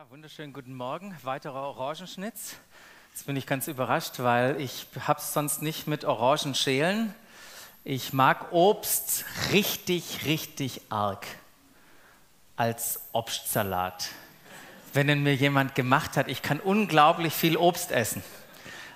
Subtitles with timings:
[0.00, 1.14] Ja, wunderschönen guten Morgen.
[1.24, 2.56] Weiterer Orangenschnitz.
[3.10, 7.14] Jetzt bin ich ganz überrascht, weil ich habe es sonst nicht mit Orangenschälen.
[7.84, 11.26] Ich mag Obst richtig, richtig arg
[12.56, 14.08] als Obstsalat.
[14.94, 18.22] Wenn ihn mir jemand gemacht hat, ich kann unglaublich viel Obst essen.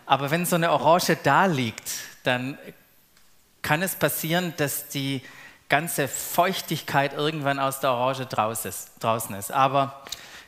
[0.06, 1.90] Aber wenn so eine Orange da liegt,
[2.22, 2.56] dann
[3.60, 5.20] kann es passieren, dass die
[5.68, 9.52] ganze Feuchtigkeit irgendwann aus der Orange draußen ist.
[9.52, 10.02] Aber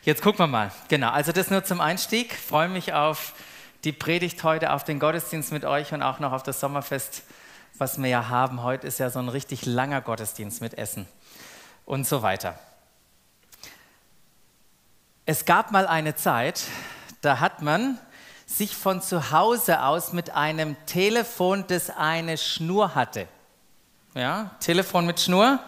[0.07, 0.71] jetzt gucken wir mal.
[0.89, 2.33] Genau, also das nur zum Einstieg.
[2.33, 3.35] Ich freue mich auf
[3.85, 7.25] die Predigt heute, auf den Gottesdienst mit euch und auch noch auf das Sommerfest,
[7.75, 8.63] was wir ja haben.
[8.63, 11.07] Heute ist ja so ein richtig langer Gottesdienst mit Essen
[11.85, 12.59] und so weiter.
[15.27, 16.63] Es gab mal eine Zeit,
[17.21, 17.99] da hat man
[18.47, 23.27] sich von zu Hause aus mit einem Telefon, das eine Schnur hatte,
[24.15, 25.59] ja, Telefon mit Schnur,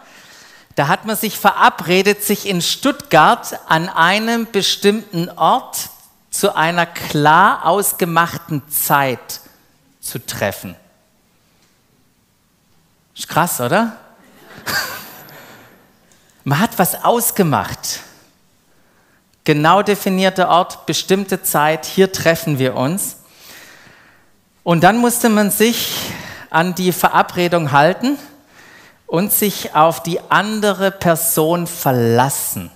[0.79, 5.89] da hat man sich verabredet, sich in Stuttgart an einem bestimmten Ort
[6.31, 9.41] zu einer klar ausgemachten Zeit
[9.99, 10.77] zu treffen.
[13.13, 13.97] Ist krass, oder?
[16.45, 17.99] Man hat was ausgemacht.
[19.43, 23.17] Genau definierter Ort, bestimmte Zeit, hier treffen wir uns.
[24.63, 25.93] Und dann musste man sich
[26.49, 28.17] an die Verabredung halten
[29.09, 32.69] und sich auf die andere Person verlassen.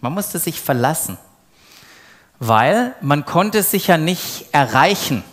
[0.00, 1.16] Man musste sich verlassen,
[2.38, 5.24] weil man konnte sich ja nicht erreichen.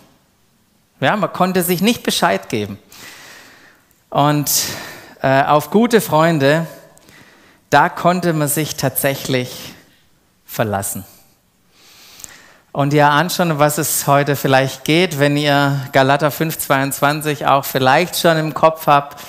[0.98, 2.78] Ja, man konnte sich nicht Bescheid geben.
[4.08, 4.50] Und
[5.20, 6.66] äh, auf gute Freunde,
[7.68, 9.74] da konnte man sich tatsächlich
[10.46, 11.04] verlassen.
[12.72, 18.16] Und ihr ahnt schon, was es heute vielleicht geht, wenn ihr Galater 5,22 auch vielleicht
[18.18, 19.20] schon im Kopf habt.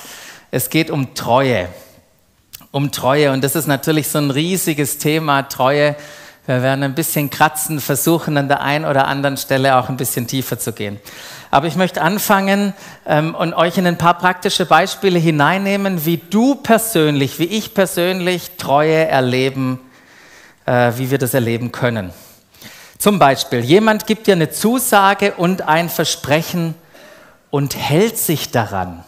[0.52, 1.70] Es geht um Treue.
[2.72, 3.32] Um Treue.
[3.32, 5.96] Und das ist natürlich so ein riesiges Thema, Treue.
[6.46, 10.28] Wir werden ein bisschen kratzen, versuchen an der einen oder anderen Stelle auch ein bisschen
[10.28, 11.00] tiefer zu gehen.
[11.52, 12.74] Aber ich möchte anfangen
[13.06, 18.52] ähm, und euch in ein paar praktische Beispiele hineinnehmen, wie du persönlich, wie ich persönlich
[18.58, 19.80] Treue erleben
[20.68, 22.12] äh, wie wir das erleben können.
[23.00, 26.76] Zum Beispiel, jemand gibt dir eine Zusage und ein Versprechen
[27.50, 29.04] und hält sich daran.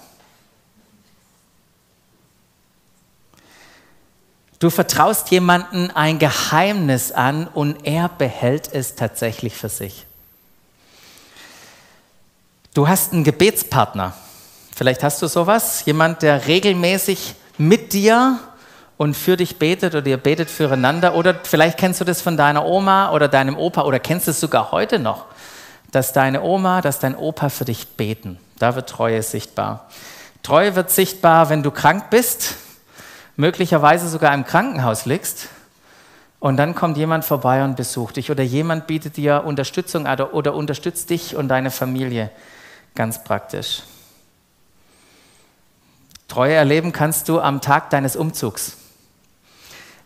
[4.60, 10.06] Du vertraust jemandem ein Geheimnis an und er behält es tatsächlich für sich.
[12.74, 14.14] Du hast einen Gebetspartner.
[14.76, 18.40] Vielleicht hast du sowas, jemand, der regelmäßig mit dir
[18.98, 21.16] und für dich betet oder ihr betet füreinander.
[21.16, 24.72] Oder vielleicht kennst du das von deiner Oma oder deinem Opa oder kennst es sogar
[24.72, 25.26] heute noch,
[25.92, 28.38] dass deine Oma, dass dein Opa für dich beten.
[28.60, 29.90] Da wird Treue sichtbar.
[30.44, 32.56] Treue wird sichtbar, wenn du krank bist,
[33.40, 35.48] möglicherweise sogar im Krankenhaus liegst.
[36.40, 40.54] Und dann kommt jemand vorbei und besucht dich oder jemand bietet dir Unterstützung oder, oder
[40.54, 42.32] unterstützt dich und deine Familie
[42.96, 43.82] ganz praktisch.
[46.28, 48.78] Treue erleben kannst du am Tag deines Umzugs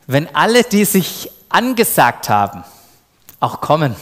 [0.08, 2.64] wenn alle, die sich angesagt haben,
[3.40, 3.96] auch kommen.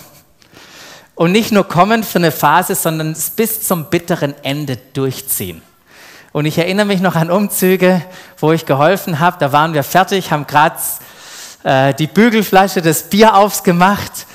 [1.15, 5.61] Und nicht nur kommen für eine Phase, sondern es bis zum bitteren Ende durchziehen.
[6.33, 8.01] Und ich erinnere mich noch an Umzüge,
[8.37, 9.35] wo ich geholfen habe.
[9.39, 10.77] Da waren wir fertig, haben gerade
[11.63, 14.27] äh, die Bügelflasche des Bier aufgemacht.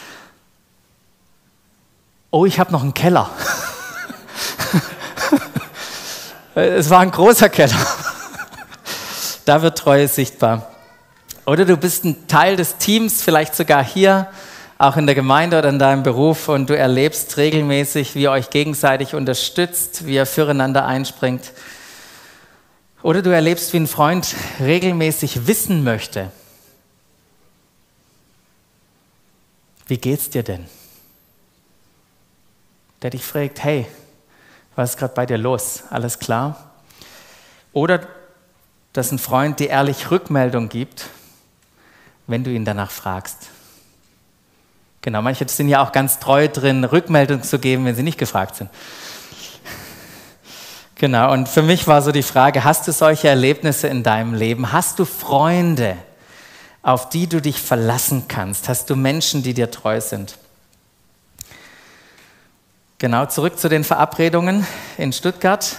[2.30, 3.30] Oh, ich habe noch einen Keller.
[6.54, 7.78] es war ein großer Keller.
[9.46, 10.68] da wird Treue sichtbar.
[11.46, 14.26] Oder du bist ein Teil des Teams, vielleicht sogar hier,
[14.76, 18.50] auch in der Gemeinde oder in deinem Beruf und du erlebst regelmäßig, wie ihr euch
[18.50, 21.52] gegenseitig unterstützt, wie ihr füreinander einspringt.
[23.06, 26.32] Oder du erlebst, wie ein Freund regelmäßig wissen möchte,
[29.86, 30.66] wie geht's dir denn?
[33.02, 33.86] Der dich fragt, hey,
[34.74, 35.84] was ist gerade bei dir los?
[35.88, 36.72] Alles klar?
[37.72, 38.08] Oder
[38.92, 41.08] dass ein Freund dir ehrlich Rückmeldung gibt
[42.26, 43.50] wenn du ihn danach fragst.
[45.00, 48.56] Genau, manche sind ja auch ganz treu drin, Rückmeldung zu geben, wenn sie nicht gefragt
[48.56, 48.68] sind.
[50.96, 54.72] Genau, und für mich war so die Frage, hast du solche Erlebnisse in deinem Leben?
[54.72, 55.96] Hast du Freunde,
[56.82, 58.68] auf die du dich verlassen kannst?
[58.68, 60.36] Hast du Menschen, die dir treu sind?
[62.98, 64.66] Genau, zurück zu den Verabredungen
[64.96, 65.76] in Stuttgart.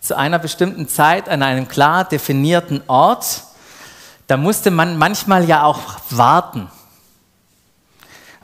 [0.00, 3.42] Zu einer bestimmten Zeit an einem klar definierten Ort
[4.32, 6.70] da musste man manchmal ja auch warten.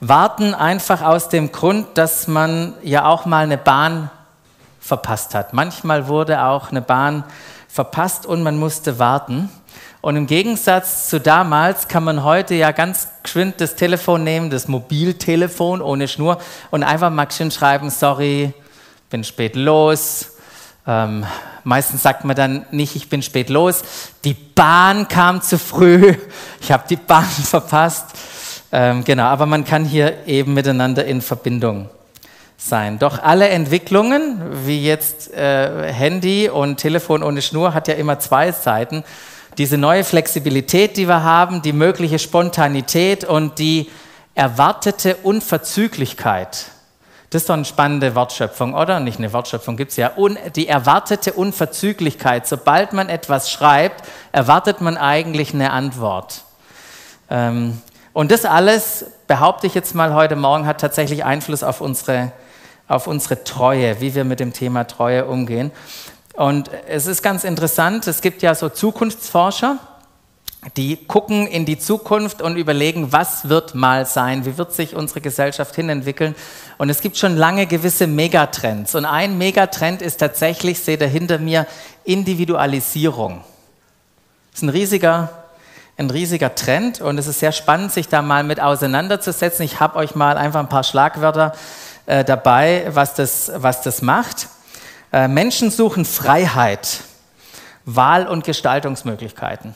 [0.00, 4.10] Warten einfach aus dem Grund, dass man ja auch mal eine Bahn
[4.88, 5.52] verpasst hat.
[5.52, 7.24] Manchmal wurde auch eine Bahn
[7.68, 9.50] verpasst und man musste warten.
[10.00, 14.66] Und im Gegensatz zu damals kann man heute ja ganz geschwind das Telefon nehmen, das
[14.66, 16.38] Mobiltelefon ohne Schnur
[16.70, 18.54] und einfach mal schreiben, sorry,
[19.10, 20.32] bin spät los.
[20.86, 21.26] Ähm,
[21.64, 23.82] meistens sagt man dann nicht, ich bin spät los.
[24.24, 26.14] Die Bahn kam zu früh.
[26.60, 28.06] Ich habe die Bahn verpasst.
[28.72, 31.88] Ähm, genau, aber man kann hier eben miteinander in Verbindung
[32.58, 32.98] sein.
[32.98, 38.52] Doch alle Entwicklungen, wie jetzt äh, Handy und Telefon ohne Schnur, hat ja immer zwei
[38.52, 39.04] Seiten.
[39.56, 43.88] Diese neue Flexibilität, die wir haben, die mögliche Spontanität und die
[44.34, 46.66] erwartete Unverzüglichkeit.
[47.30, 49.00] Das ist doch eine spannende Wortschöpfung, oder?
[49.00, 50.12] Nicht eine Wortschöpfung gibt es ja.
[50.16, 52.46] Un die erwartete Unverzüglichkeit.
[52.46, 56.42] Sobald man etwas schreibt, erwartet man eigentlich eine Antwort.
[57.30, 57.82] Ähm,
[58.14, 62.32] und das alles, behaupte ich jetzt mal heute Morgen, hat tatsächlich Einfluss auf unsere
[62.88, 65.70] auf unsere Treue, wie wir mit dem Thema Treue umgehen.
[66.34, 69.78] Und es ist ganz interessant, es gibt ja so Zukunftsforscher,
[70.76, 75.20] die gucken in die Zukunft und überlegen, was wird mal sein, wie wird sich unsere
[75.20, 76.34] Gesellschaft hinentwickeln.
[76.78, 78.94] Und es gibt schon lange gewisse Megatrends.
[78.94, 81.66] Und ein Megatrend ist tatsächlich, seht ihr hinter mir,
[82.04, 83.42] Individualisierung.
[84.50, 85.30] Das ist ein riesiger,
[85.96, 89.64] ein riesiger Trend und es ist sehr spannend, sich da mal mit auseinanderzusetzen.
[89.64, 91.52] Ich habe euch mal einfach ein paar Schlagwörter
[92.08, 94.48] äh, dabei, was das, was das macht.
[95.12, 97.00] Äh, Menschen suchen Freiheit,
[97.84, 99.74] Wahl- und Gestaltungsmöglichkeiten.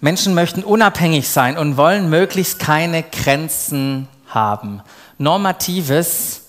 [0.00, 4.82] Menschen möchten unabhängig sein und wollen möglichst keine Grenzen haben.
[5.16, 6.42] Normatives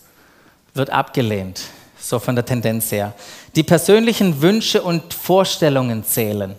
[0.73, 1.61] wird abgelehnt,
[1.99, 3.13] so von der Tendenz her.
[3.55, 6.55] Die persönlichen Wünsche und Vorstellungen zählen.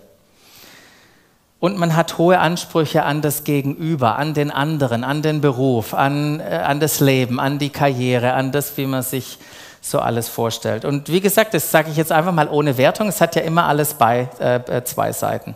[1.60, 6.40] Und man hat hohe Ansprüche an das Gegenüber, an den anderen, an den Beruf, an,
[6.40, 9.38] äh, an das Leben, an die Karriere, an das, wie man sich
[9.82, 10.86] so alles vorstellt.
[10.86, 13.66] Und wie gesagt, das sage ich jetzt einfach mal ohne Wertung, es hat ja immer
[13.66, 15.54] alles bei äh, äh, zwei Seiten.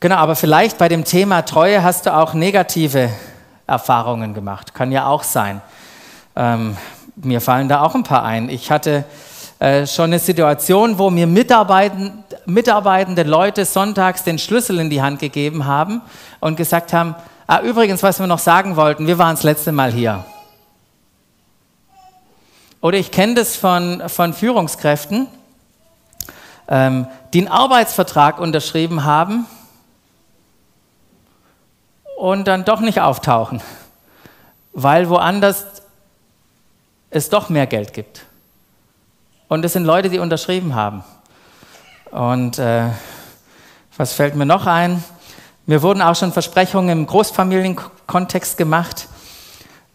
[0.00, 3.10] Genau, aber vielleicht bei dem Thema Treue hast du auch negative
[3.66, 4.74] Erfahrungen gemacht.
[4.74, 5.60] Kann ja auch sein.
[6.34, 6.76] Ähm,
[7.14, 8.48] mir fallen da auch ein paar ein.
[8.48, 9.04] Ich hatte
[9.60, 12.14] äh, schon eine Situation, wo mir Mitarbeitende,
[12.46, 16.00] mitarbeitende Leute sonntags den Schlüssel in die Hand gegeben haben
[16.40, 17.14] und gesagt haben,
[17.46, 20.24] ah, übrigens, was wir noch sagen wollten, wir waren das letzte Mal hier.
[22.80, 25.28] Oder ich kenne das von, von Führungskräften,
[26.66, 29.44] ähm, die einen Arbeitsvertrag unterschrieben haben
[32.16, 33.60] und dann doch nicht auftauchen,
[34.72, 35.66] weil woanders
[37.10, 38.24] es doch mehr Geld gibt.
[39.50, 41.02] Und es sind Leute, die unterschrieben haben.
[42.12, 42.84] Und äh,
[43.96, 45.02] was fällt mir noch ein?
[45.66, 49.08] Mir wurden auch schon Versprechungen im Großfamilienkontext gemacht.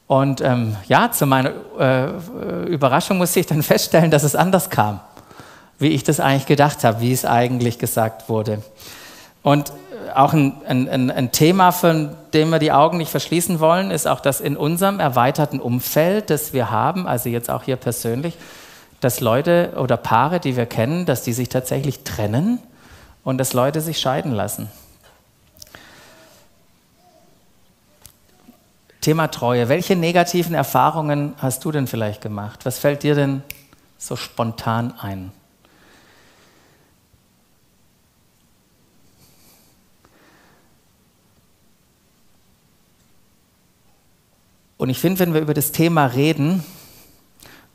[0.07, 4.99] Und ähm, ja, zu meiner äh, Überraschung musste ich dann feststellen, dass es anders kam,
[5.79, 8.61] wie ich das eigentlich gedacht habe, wie es eigentlich gesagt wurde.
[9.41, 9.71] Und
[10.15, 14.19] auch ein, ein, ein, Thema, von dem wir die Augen nicht verschließen wollen, ist auch,
[14.19, 18.37] dass in unserem erweiterten Umfeld, das wir haben, also jetzt auch hier persönlich,
[19.01, 22.59] dass Leute oder Paare, die wir kennen, dass die sich tatsächlich trennen
[23.23, 24.69] und dass Leute sich scheiden lassen.
[29.01, 29.69] Thema Treue.
[29.69, 32.65] Welche negativen Erfahrungen hast du denn vielleicht gemacht?
[32.65, 33.43] Was fällt dir denn
[33.99, 35.31] so spontan ein?
[44.77, 46.63] Und ich finde, wenn wir über das Thema reden,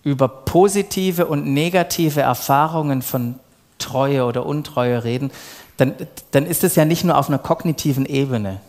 [0.02, 3.38] über positive und negative Erfahrungen von
[3.78, 5.30] Treue oder Untreue reden,
[5.76, 5.94] dann,
[6.30, 8.60] dann ist es ja nicht nur auf einer kognitiven Ebene,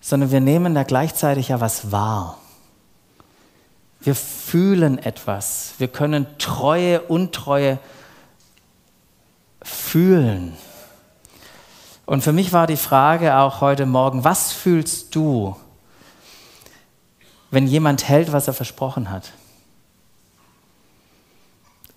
[0.00, 2.38] sondern wir nehmen da gleichzeitig ja was wahr.
[4.00, 5.74] Wir fühlen etwas.
[5.78, 7.78] Wir können Treue, Untreue
[9.62, 10.54] fühlen.
[12.06, 15.56] Und für mich war die Frage auch heute Morgen, was fühlst du,
[17.50, 19.32] wenn jemand hält, was er versprochen hat?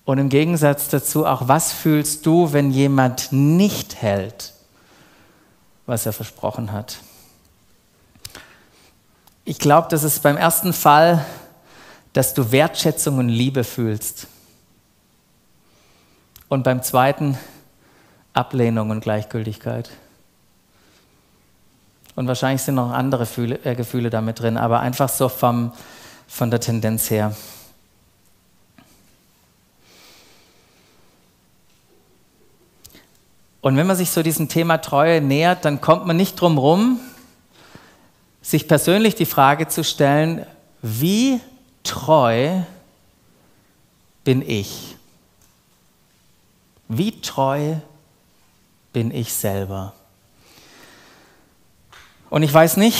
[0.08, 4.54] Und im Gegensatz dazu auch, was fühlst du, wenn jemand nicht hält,
[5.86, 7.00] was er versprochen hat?
[9.44, 11.26] Ich glaube, das ist beim ersten Fall,
[12.14, 14.28] dass du Wertschätzung und Liebe fühlst.
[16.48, 17.38] Und beim zweiten
[18.32, 19.90] Ablehnung und Gleichgültigkeit.
[22.16, 23.28] Und wahrscheinlich sind noch andere
[23.66, 25.74] äh, Gefühle damit drin, aber einfach so vom,
[26.30, 27.36] von der Tendenz her.
[33.62, 37.00] Und wenn man sich so diesem Thema Treue nähert, dann kommt man nicht drum herum,
[38.42, 40.46] sich persönlich die Frage zu stellen,
[40.82, 41.40] wie
[41.84, 42.62] treu
[44.24, 44.96] bin ich?
[46.88, 47.76] Wie treu
[48.94, 49.94] bin ich selber.
[52.30, 52.98] Und ich weiß nicht,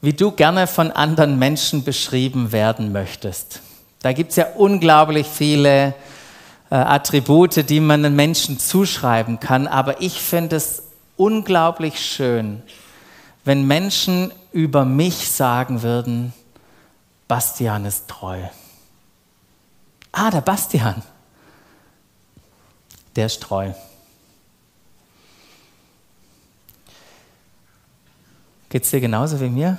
[0.00, 3.60] wie du gerne von anderen Menschen beschrieben werden möchtest.
[4.00, 5.94] Da gibt es ja unglaublich viele
[6.74, 10.82] Attribute, die man den Menschen zuschreiben kann, aber ich finde es
[11.16, 12.62] unglaublich schön,
[13.44, 16.32] wenn Menschen über mich sagen würden,
[17.28, 18.40] Bastian ist treu.
[20.10, 21.02] Ah, der Bastian,
[23.14, 23.72] der ist treu.
[28.68, 29.78] Geht es dir genauso wie mir?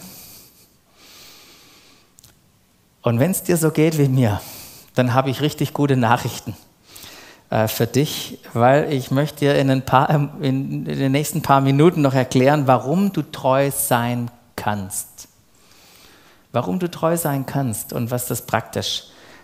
[3.01, 4.41] Und wenn es dir so geht wie mir,
[4.95, 6.66] dann habe ich richtig gute Nachrichten äh,
[7.49, 12.13] für dich, weil ich möchte dir in, paar, ähm, in den nächsten paar Minuten noch
[12.13, 15.29] erklären, warum du treu sein kannst.
[16.51, 19.03] Warum du treu sein kannst und was das praktisch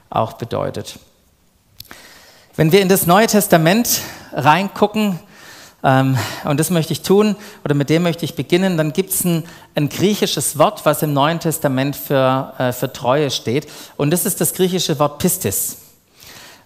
[0.10, 1.00] auch bedeutet.
[2.56, 4.02] Wenn wir in das Neue Testament
[4.34, 5.20] reingucken,
[5.84, 9.24] ähm, und das möchte ich tun, oder mit dem möchte ich beginnen, dann gibt es
[9.24, 9.44] ein,
[9.76, 13.68] ein, griechisches Wort, was im Neuen Testament für, äh, für Treue steht.
[13.98, 15.78] Und das ist das griechische Wort Pistis.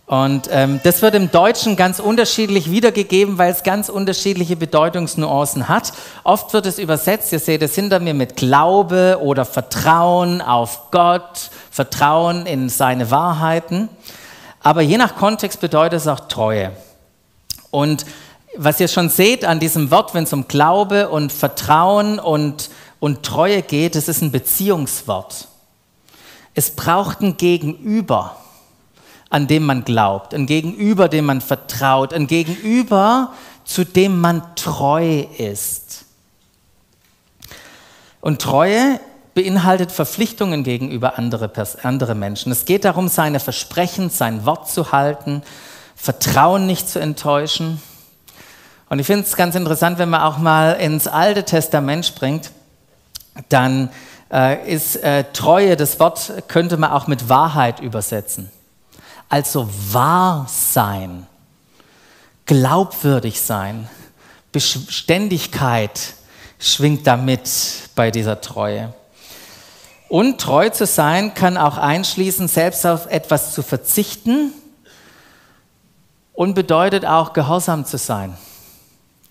[0.08, 5.92] Und ähm, das wird im Deutschen ganz unterschiedlich wiedergegeben, weil es ganz unterschiedliche Bedeutungsnuancen hat.
[6.24, 11.50] Oft wird es übersetzt, ihr seht es hinter mir, mit Glaube oder Vertrauen auf Gott,
[11.70, 13.90] Vertrauen in seine Wahrheiten.
[14.64, 16.72] Aber je nach Kontext bedeutet es auch Treue.
[17.70, 18.06] Und
[18.56, 22.70] was ihr schon seht an diesem Wort, wenn es um Glaube und Vertrauen und,
[23.02, 25.50] und Treue geht, es ist ein Beziehungswort.
[26.54, 28.38] Es braucht ein Gegenüber
[29.30, 33.34] an dem man glaubt, ein Gegenüber, dem man vertraut, ein Gegenüber,
[33.66, 36.06] zu dem man treu ist.
[38.22, 39.00] Und Treue
[39.34, 41.52] beinhaltet Verpflichtungen gegenüber andere,
[41.84, 42.52] andere Menschen.
[42.52, 45.44] Es geht darum, seine Versprechen, sein Wort zu halten,
[45.96, 47.82] Vertrauen nicht zu enttäuschen.
[48.90, 52.52] Und ich finde es ganz interessant, wenn man auch mal ins Alte Testament springt,
[53.50, 53.90] dann
[54.32, 58.50] äh, ist äh, Treue, das Wort könnte man auch mit Wahrheit übersetzen.
[59.30, 61.28] Also wahr sein,
[62.46, 63.90] glaubwürdig sein,
[64.52, 66.14] Beständigkeit
[66.60, 67.50] schwingt damit
[67.96, 68.94] bei dieser Treue.
[70.10, 74.54] Und treu zu sein kann auch einschließen, selbst auf etwas zu verzichten
[76.34, 78.38] und bedeutet auch gehorsam zu sein.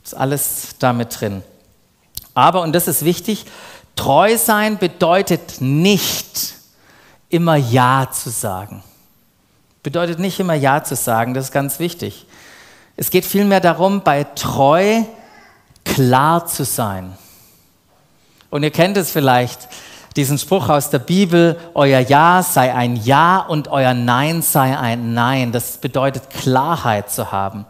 [0.05, 1.43] Ist alles damit drin.
[2.35, 3.47] Aber, und das ist wichtig,
[3.97, 6.55] treu sein bedeutet nicht
[7.31, 8.85] immer Ja zu sagen.
[9.87, 12.27] Bedeutet nicht immer Ja zu sagen, das ist ganz wichtig.
[12.97, 15.03] Es geht vielmehr darum, bei treu
[15.85, 17.17] klar zu sein.
[18.51, 19.69] Und ihr kennt es vielleicht,
[20.17, 25.15] diesen Spruch aus der Bibel, euer Ja sei ein Ja und euer Nein sei ein
[25.15, 25.53] Nein.
[25.53, 27.65] Das bedeutet Klarheit zu haben.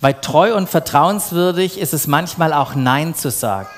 [0.00, 3.68] Weil treu und vertrauenswürdig ist es manchmal auch Nein zu sagen.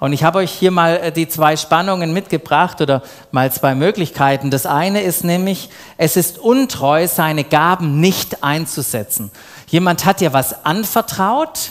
[0.00, 4.50] Und ich habe euch hier mal äh, die zwei Spannungen mitgebracht oder mal zwei Möglichkeiten.
[4.50, 9.30] Das eine ist nämlich, es ist untreu, seine Gaben nicht einzusetzen.
[9.68, 11.70] Jemand hat dir was anvertraut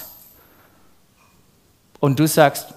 [2.00, 2.68] und du sagst,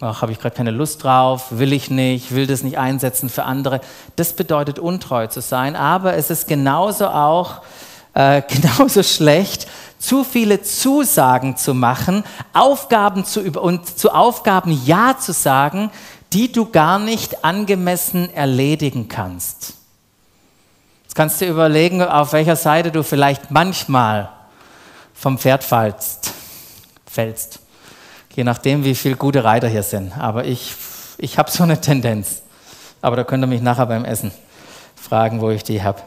[0.00, 3.44] ach, habe ich gerade keine Lust drauf, will ich nicht, will das nicht einsetzen für
[3.44, 3.80] andere.
[4.16, 7.62] Das bedeutet untreu zu sein, aber es ist genauso auch
[8.14, 9.66] äh, genauso schlecht,
[9.98, 15.90] zu viele Zusagen zu machen, Aufgaben zu über und zu Aufgaben Ja zu sagen,
[16.32, 19.74] die du gar nicht angemessen erledigen kannst.
[21.04, 24.30] Jetzt kannst du überlegen, auf welcher Seite du vielleicht manchmal
[25.14, 26.32] vom Pferd fällst.
[27.06, 27.60] fällst.
[28.34, 30.18] Je nachdem, wie viele gute Reiter hier sind.
[30.18, 30.74] Aber ich,
[31.18, 32.42] ich habe so eine Tendenz.
[33.00, 34.32] Aber da könnt ihr mich nachher beim Essen
[34.96, 36.02] fragen, wo ich die habe.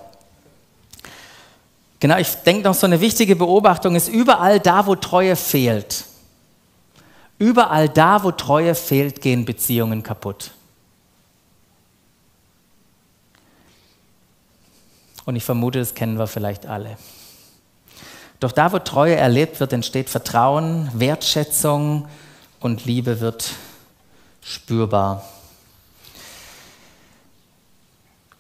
[2.00, 6.06] Genau, ich denke noch, so eine wichtige Beobachtung ist, überall da, wo Treue fehlt,
[7.40, 10.52] überall da, wo Treue fehlt, gehen Beziehungen kaputt.
[15.26, 16.98] Und ich vermute, das kennen wir vielleicht alle.
[18.40, 22.08] Doch da, wo Treue erlebt wird, entsteht Vertrauen, Wertschätzung
[22.60, 23.52] und Liebe wird
[24.42, 25.28] spürbar.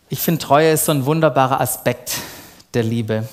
[0.09, 2.13] Ich finde, Treue ist so ein wunderbarer Aspekt
[2.73, 3.27] der Liebe.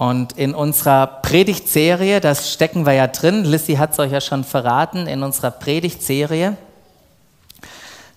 [0.00, 4.44] Und in unserer Predigtserie, das stecken wir ja drin, Lissy hat es euch ja schon
[4.44, 6.56] verraten, in unserer Predigtserie,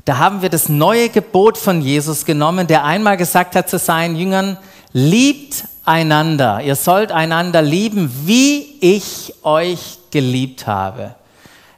[0.06, 4.16] da haben wir das neue Gebot von Jesus genommen, der einmal gesagt hat zu seinen
[4.16, 4.58] Jüngern,
[4.94, 11.16] liebt einander, ihr sollt einander lieben, wie ich euch geliebt habe.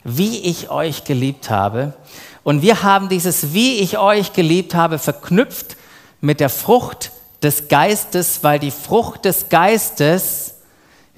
[0.04, 1.96] Wie ich euch geliebt habe.
[2.44, 5.78] Und wir haben dieses, wie ich euch geliebt habe, verknüpft
[6.22, 7.10] mit der Frucht
[7.46, 10.56] des Geistes, weil die Frucht des Geistes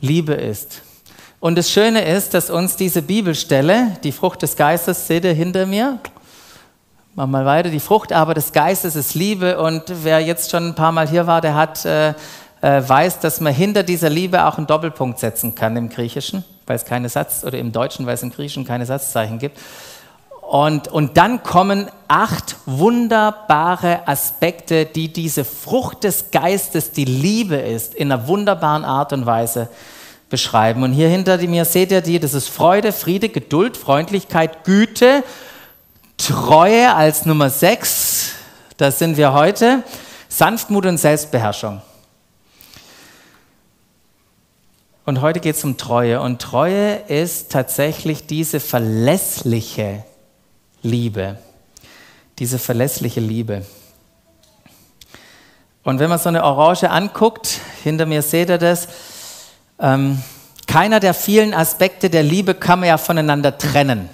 [0.02, 0.82] Liebe ist.
[1.40, 5.66] Und das Schöne ist, dass uns diese Bibelstelle, die Frucht des Geistes, seht ihr hinter
[5.66, 6.00] mir?
[7.16, 7.70] Mach mal weiter.
[7.70, 9.58] Die Frucht aber des Geistes ist Liebe.
[9.58, 12.14] Und wer jetzt schon ein paar Mal hier war, der hat, äh, äh,
[12.62, 16.84] weiß, dass man hinter dieser Liebe auch einen Doppelpunkt setzen kann im Griechischen, weil es
[16.84, 19.58] keine Satz, oder im Deutschen, weil es im Griechischen keine Satzzeichen gibt.
[20.48, 27.94] Und, und dann kommen acht wunderbare Aspekte, die diese Frucht des Geistes, die Liebe ist,
[27.94, 29.68] in einer wunderbaren Art und Weise
[30.30, 30.84] beschreiben.
[30.84, 35.22] Und hier hinter mir seht ihr die, das ist Freude, Friede, Geduld, Freundlichkeit, Güte,
[36.16, 38.32] Treue als Nummer sechs,
[38.78, 39.84] da sind wir heute,
[40.30, 41.82] Sanftmut und Selbstbeherrschung.
[45.04, 46.22] Und heute geht es um Treue.
[46.22, 50.06] Und Treue ist tatsächlich diese verlässliche
[50.88, 51.38] Liebe.
[52.40, 53.66] Diese verlässliche Liebe.
[55.84, 58.88] Und wenn man so eine Orange anguckt, hinter mir seht ihr das,
[59.80, 60.22] ähm,
[60.68, 64.10] keiner der vielen Aspekte der Liebe kann man ja voneinander trennen.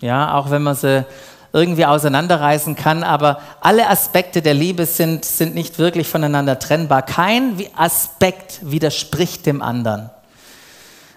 [0.00, 1.04] Ja, auch wenn man sie
[1.52, 7.02] irgendwie auseinanderreißen kann, aber alle Aspekte der Liebe sind, sind nicht wirklich voneinander trennbar.
[7.02, 10.10] Kein Aspekt widerspricht dem anderen.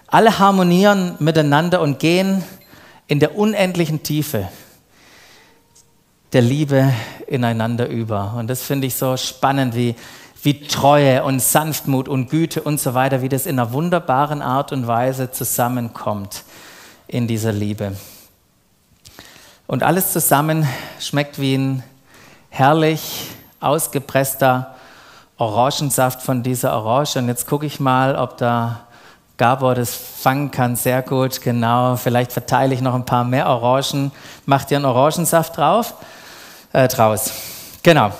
[0.06, 2.44] Alle harmonieren miteinander und gehen
[3.08, 4.48] in der unendlichen Tiefe
[6.32, 6.92] der Liebe
[7.26, 8.34] ineinander über.
[8.36, 9.94] Und das finde ich so spannend, wie,
[10.42, 14.72] wie Treue und Sanftmut und Güte und so weiter, wie das in einer wunderbaren Art
[14.72, 16.44] und Weise zusammenkommt
[17.06, 17.96] in dieser Liebe.
[19.66, 20.66] Und alles zusammen
[21.00, 21.82] schmeckt wie ein
[22.50, 23.28] herrlich
[23.60, 24.74] ausgepresster
[25.36, 27.18] Orangensaft von dieser Orange.
[27.18, 28.86] Und jetzt gucke ich mal, ob da
[29.36, 30.76] Gabor das fangen kann.
[30.76, 31.96] Sehr gut, genau.
[31.96, 34.12] Vielleicht verteile ich noch ein paar mehr Orangen.
[34.46, 35.94] Macht ihr einen Orangensaft drauf?
[36.72, 37.32] Äh, draus.
[37.82, 38.12] Genau.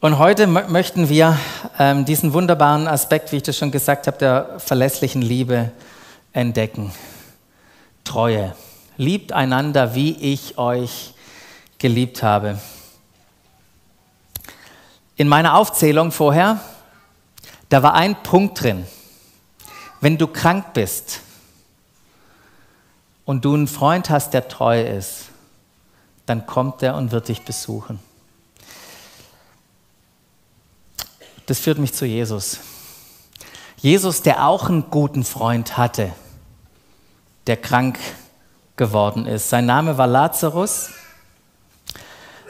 [0.00, 1.38] Und heute möchten wir
[1.78, 5.70] ähm, diesen wunderbaren Aspekt, wie ich das schon gesagt habe, der verlässlichen Liebe
[6.32, 6.92] entdecken.
[8.02, 8.54] Treue.
[8.96, 11.14] Liebt einander, wie ich euch
[11.78, 12.58] geliebt habe.
[15.16, 16.60] In meiner Aufzählung vorher,
[17.68, 18.86] da war ein Punkt drin.
[20.00, 21.20] Wenn du krank bist
[23.24, 25.31] und du einen Freund hast, der treu ist,
[26.26, 27.98] dann kommt er und wird dich besuchen.
[31.46, 32.60] Das führt mich zu Jesus.
[33.76, 36.12] Jesus, der auch einen guten Freund hatte,
[37.46, 37.98] der krank
[38.76, 39.50] geworden ist.
[39.50, 40.90] Sein Name war Lazarus.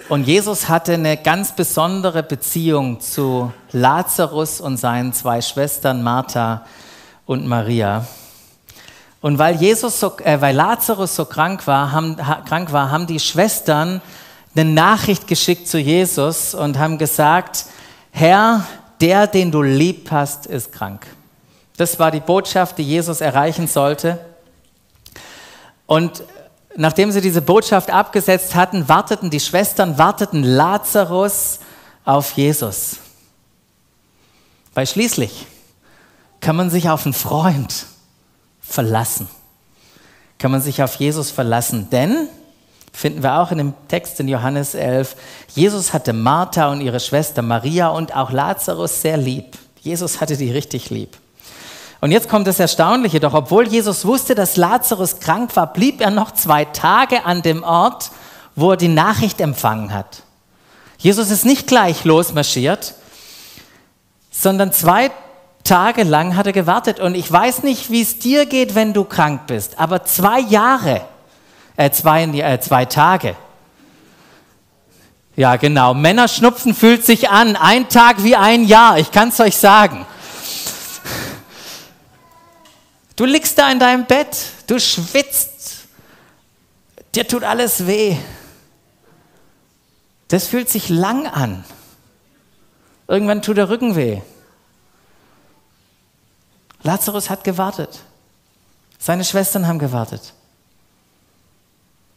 [0.08, 6.66] Und Jesus hatte eine ganz besondere Beziehung zu Lazarus und seinen zwei Schwestern Martha
[7.24, 8.06] und Maria.
[9.22, 13.06] Und weil, Jesus so, äh, weil Lazarus so krank war, haben, ha, krank war, haben
[13.06, 14.02] die Schwestern
[14.54, 17.66] eine Nachricht geschickt zu Jesus und haben gesagt,
[18.10, 18.66] Herr,
[19.00, 21.06] der, den du lieb hast, ist krank.
[21.76, 24.18] Das war die Botschaft, die Jesus erreichen sollte.
[25.86, 26.24] Und
[26.76, 31.60] nachdem sie diese Botschaft abgesetzt hatten, warteten die Schwestern, warteten Lazarus
[32.04, 32.96] auf Jesus.
[34.74, 35.46] Weil schließlich
[36.40, 37.86] kann man sich auf einen Freund
[38.62, 39.28] verlassen.
[40.38, 42.28] Kann man sich auf Jesus verlassen, denn,
[42.92, 45.16] finden wir auch in dem Text in Johannes 11,
[45.54, 49.58] Jesus hatte Martha und ihre Schwester Maria und auch Lazarus sehr lieb.
[49.80, 51.18] Jesus hatte die richtig lieb.
[52.00, 56.10] Und jetzt kommt das Erstaunliche, doch obwohl Jesus wusste, dass Lazarus krank war, blieb er
[56.10, 58.10] noch zwei Tage an dem Ort,
[58.56, 60.22] wo er die Nachricht empfangen hat.
[60.98, 62.94] Jesus ist nicht gleich losmarschiert,
[64.32, 65.10] sondern zwei
[65.64, 67.00] tagelang hat er gewartet.
[67.00, 71.02] Und ich weiß nicht, wie es dir geht, wenn du krank bist, aber zwei Jahre,
[71.76, 73.36] äh, zwei, äh, zwei Tage.
[75.34, 75.94] Ja, genau.
[75.94, 77.56] Männerschnupfen fühlt sich an.
[77.56, 78.98] Ein Tag wie ein Jahr.
[78.98, 80.04] Ich kann es euch sagen.
[83.16, 85.86] Du liegst da in deinem Bett, du schwitzt,
[87.14, 88.16] dir tut alles weh.
[90.28, 91.64] Das fühlt sich lang an.
[93.06, 94.22] Irgendwann tut der Rücken weh.
[96.82, 98.00] Lazarus hat gewartet.
[98.98, 100.32] Seine Schwestern haben gewartet.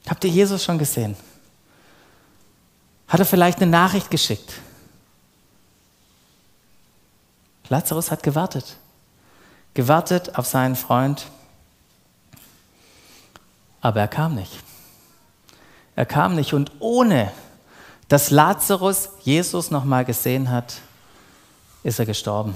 [0.08, 1.16] Habt ihr Jesus schon gesehen?
[3.08, 4.54] Hat er vielleicht eine Nachricht geschickt?
[7.70, 8.78] Lazarus hat gewartet.
[9.74, 11.26] Gewartet auf seinen Freund.
[13.82, 14.52] Aber er kam nicht.
[15.96, 16.54] Er kam nicht.
[16.54, 17.32] Und ohne
[18.08, 20.76] dass Lazarus Jesus nochmal gesehen hat,
[21.84, 22.56] ist er gestorben.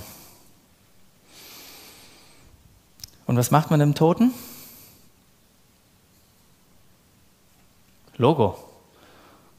[3.30, 4.34] Und was macht man dem Toten?
[8.18, 8.58] Logo.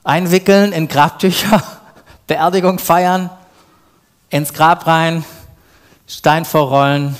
[0.02, 1.62] Einwickeln in Grabtücher,
[2.26, 3.30] Beerdigung feiern,
[4.28, 5.24] ins Grab rein,
[6.08, 7.14] Stein vorrollen,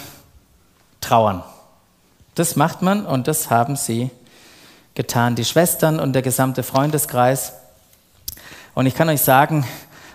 [1.01, 1.45] trauern.
[2.35, 4.11] Das macht man und das haben sie
[4.97, 7.53] getan, die Schwestern und der gesamte Freundeskreis.
[8.75, 9.65] Und ich kann euch sagen,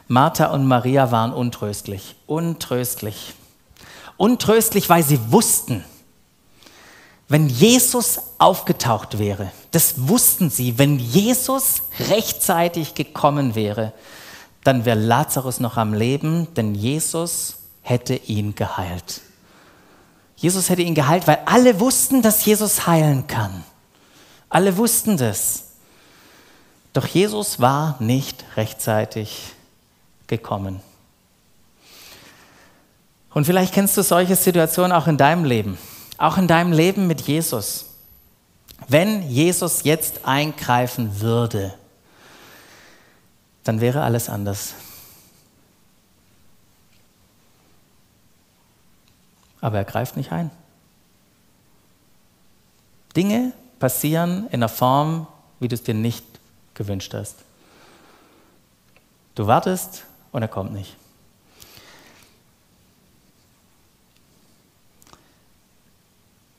[0.10, 3.36] Martha und Maria waren untröstlich, untröstlich.
[4.18, 5.86] Untröstlich, weil sie wussten,
[7.28, 13.94] wenn Jesus aufgetaucht wäre, das wussten sie, wenn Jesus rechtzeitig gekommen wäre,
[14.64, 19.22] dann wäre Lazarus noch am Leben, denn Jesus hätte ihn geheilt.
[20.36, 23.64] Jesus hätte ihn geheilt, weil alle wussten, dass Jesus heilen kann.
[24.50, 25.64] Alle wussten das.
[26.94, 29.54] Doch Jesus war nicht rechtzeitig
[30.28, 30.82] gekommen.
[33.34, 35.78] Und vielleicht kennst du solche Situationen auch in deinem Leben,
[36.18, 37.86] auch in deinem Leben mit Jesus.
[38.88, 41.74] Wenn Jesus jetzt eingreifen würde,
[43.64, 44.76] dann wäre alles anders.
[49.62, 50.52] Aber er greift nicht ein.
[53.16, 55.26] Dinge passieren in der Form,
[55.60, 56.26] wie du es dir nicht
[56.76, 57.38] gewünscht hast.
[59.34, 60.96] Du wartest und er kommt nicht.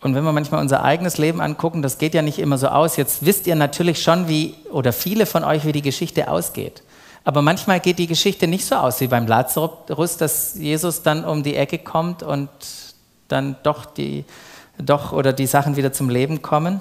[0.07, 2.97] Und wenn wir manchmal unser eigenes Leben angucken, das geht ja nicht immer so aus.
[2.97, 6.85] Jetzt wisst ihr natürlich schon, wie, oder viele von euch, wie die Geschichte ausgeht.
[7.25, 11.43] Aber manchmal geht die Geschichte nicht so aus wie beim Lazarus, dass Jesus dann um
[11.43, 12.49] die Ecke kommt und
[13.27, 14.25] dann doch die,
[14.79, 16.81] doch oder die Sachen wieder zum Leben kommen.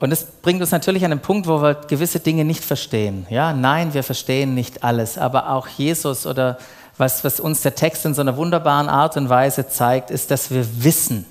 [0.00, 3.24] Und das bringt uns natürlich an den Punkt, wo wir gewisse Dinge nicht verstehen.
[3.30, 6.58] Ja, nein, wir verstehen nicht alles, aber auch Jesus oder
[6.98, 10.50] was, was uns der Text in so einer wunderbaren Art und Weise zeigt, ist, dass
[10.50, 11.24] wir wissen,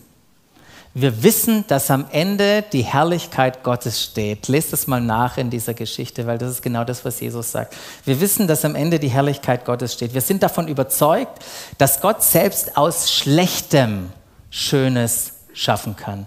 [0.99, 4.47] wir wissen, dass am Ende die Herrlichkeit Gottes steht.
[4.47, 7.75] Lest es mal nach in dieser Geschichte, weil das ist genau das, was Jesus sagt.
[8.03, 10.15] Wir wissen, dass am Ende die Herrlichkeit Gottes steht.
[10.15, 11.37] Wir sind davon überzeugt,
[11.77, 14.09] dass Gott selbst aus Schlechtem
[14.49, 16.25] Schönes schaffen kann.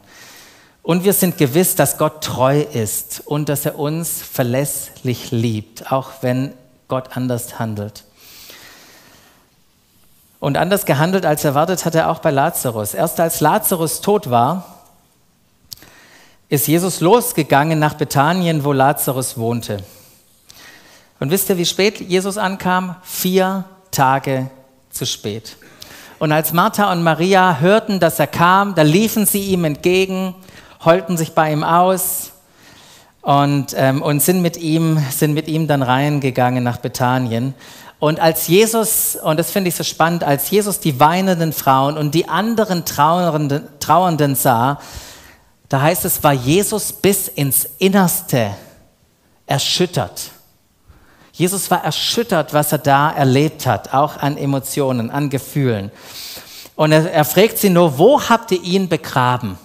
[0.85, 6.11] Und wir sind gewiss, dass Gott treu ist und dass er uns verlässlich liebt, auch
[6.21, 6.55] wenn
[6.87, 8.05] Gott anders handelt.
[10.41, 12.95] Und anders gehandelt als erwartet hat er auch bei Lazarus.
[12.95, 14.65] Erst als Lazarus tot war,
[16.49, 19.79] ist Jesus losgegangen nach Bethanien, wo Lazarus wohnte.
[21.21, 22.97] Und wisst ihr, wie spät Jesus ankam?
[23.03, 24.51] Vier Tage
[24.91, 25.57] zu spät.
[26.19, 30.35] Und als Martha und Maria hörten, dass er kam, da liefen sie ihm entgegen
[30.85, 32.33] heulten sich bei ihm aus
[33.23, 37.55] und, ähm, und sind, mit ihm, sind mit ihm dann reingegangen nach Bethanien.
[38.01, 42.15] Und als Jesus, und das finde ich so spannend, als Jesus die weinenden Frauen und
[42.15, 44.81] die anderen Trauernden, Trauernden sah,
[45.69, 48.55] da heißt es, war Jesus bis ins Innerste
[49.47, 50.31] erschüttert.
[51.33, 55.93] Jesus war erschüttert, was er da erlebt hat, auch an Emotionen, an Gefühlen.
[56.77, 59.59] Und er, er fragt sie nur, wo habt ihr ihn begraben?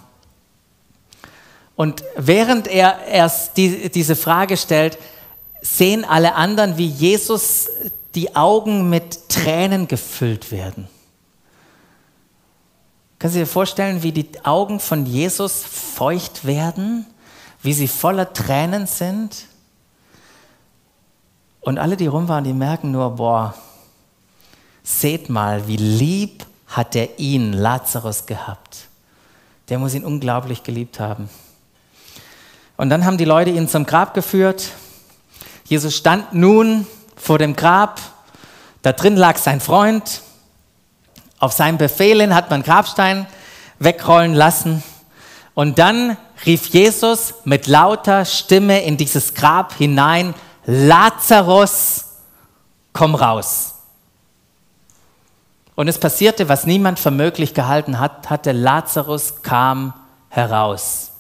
[1.78, 4.98] Und während er erst die, diese Frage stellt,
[5.62, 7.69] sehen alle anderen, wie Jesus
[8.15, 10.88] die Augen mit Tränen gefüllt werden.
[13.19, 17.06] Können Sie sich vorstellen, wie die Augen von Jesus feucht werden,
[17.62, 19.47] wie sie voller Tränen sind?
[21.62, 23.56] Und alle, die rum waren, die merken nur, boah,
[24.84, 28.88] seht mal, wie lieb hat er ihn, Lazarus, gehabt.
[29.69, 31.30] Der muss ihn unglaublich geliebt haben.
[32.78, 34.71] Und dann haben die Leute ihn zum Grab geführt.
[35.63, 37.99] Jesus stand nun vor dem Grab.
[38.82, 40.21] Da drin lag sein Freund.
[41.39, 43.28] Auf seinen Befehlen hat man Grabstein
[43.80, 44.84] wegrollen lassen.
[45.54, 50.34] Und dann rief Jesus mit lauter Stimme in dieses Grab hinein,
[50.65, 52.06] Lazarus,
[52.93, 53.75] komm raus.
[55.75, 59.93] Und es passierte, was niemand für möglich gehalten hat, hatte Lazarus kam
[60.30, 61.12] heraus.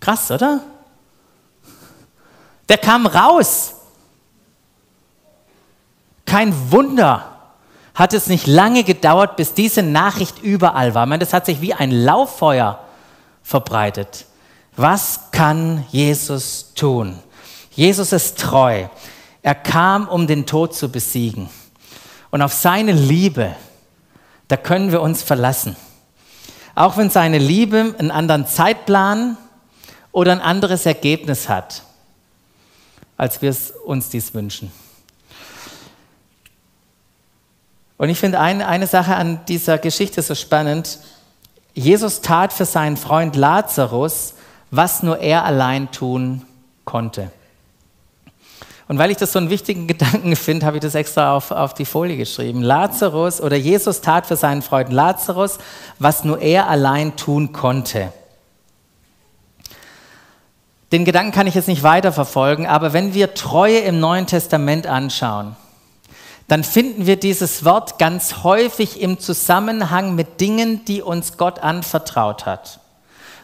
[0.00, 0.60] Krass, oder?
[2.68, 3.74] Der kam raus.
[6.24, 7.36] Kein Wunder
[7.94, 11.04] hat es nicht lange gedauert, bis diese Nachricht überall war.
[11.04, 12.80] Ich meine, das hat sich wie ein Lauffeuer
[13.42, 14.26] verbreitet.
[14.76, 17.18] Was kann Jesus tun?
[17.70, 18.86] Jesus ist treu.
[19.42, 21.48] Er kam, um den Tod zu besiegen.
[22.30, 23.54] Und auf seine Liebe,
[24.48, 25.76] da können wir uns verlassen.
[26.74, 29.38] Auch wenn seine Liebe einen anderen Zeitplan
[30.12, 31.82] oder ein anderes Ergebnis hat,
[33.16, 34.72] als wir es uns dies wünschen.
[37.98, 40.98] Und ich finde ein, eine Sache an dieser Geschichte so spannend.
[41.74, 44.34] Jesus tat für seinen Freund Lazarus,
[44.70, 46.42] was nur er allein tun
[46.84, 47.30] konnte.
[48.88, 51.74] Und weil ich das so einen wichtigen Gedanken finde, habe ich das extra auf, auf
[51.74, 52.62] die Folie geschrieben.
[52.62, 55.58] Lazarus oder Jesus tat für seinen Freund Lazarus,
[55.98, 58.12] was nur er allein tun konnte.
[60.92, 65.56] Den Gedanken kann ich jetzt nicht weiterverfolgen, aber wenn wir Treue im Neuen Testament anschauen,
[66.48, 72.46] dann finden wir dieses Wort ganz häufig im Zusammenhang mit Dingen, die uns Gott anvertraut
[72.46, 72.78] hat.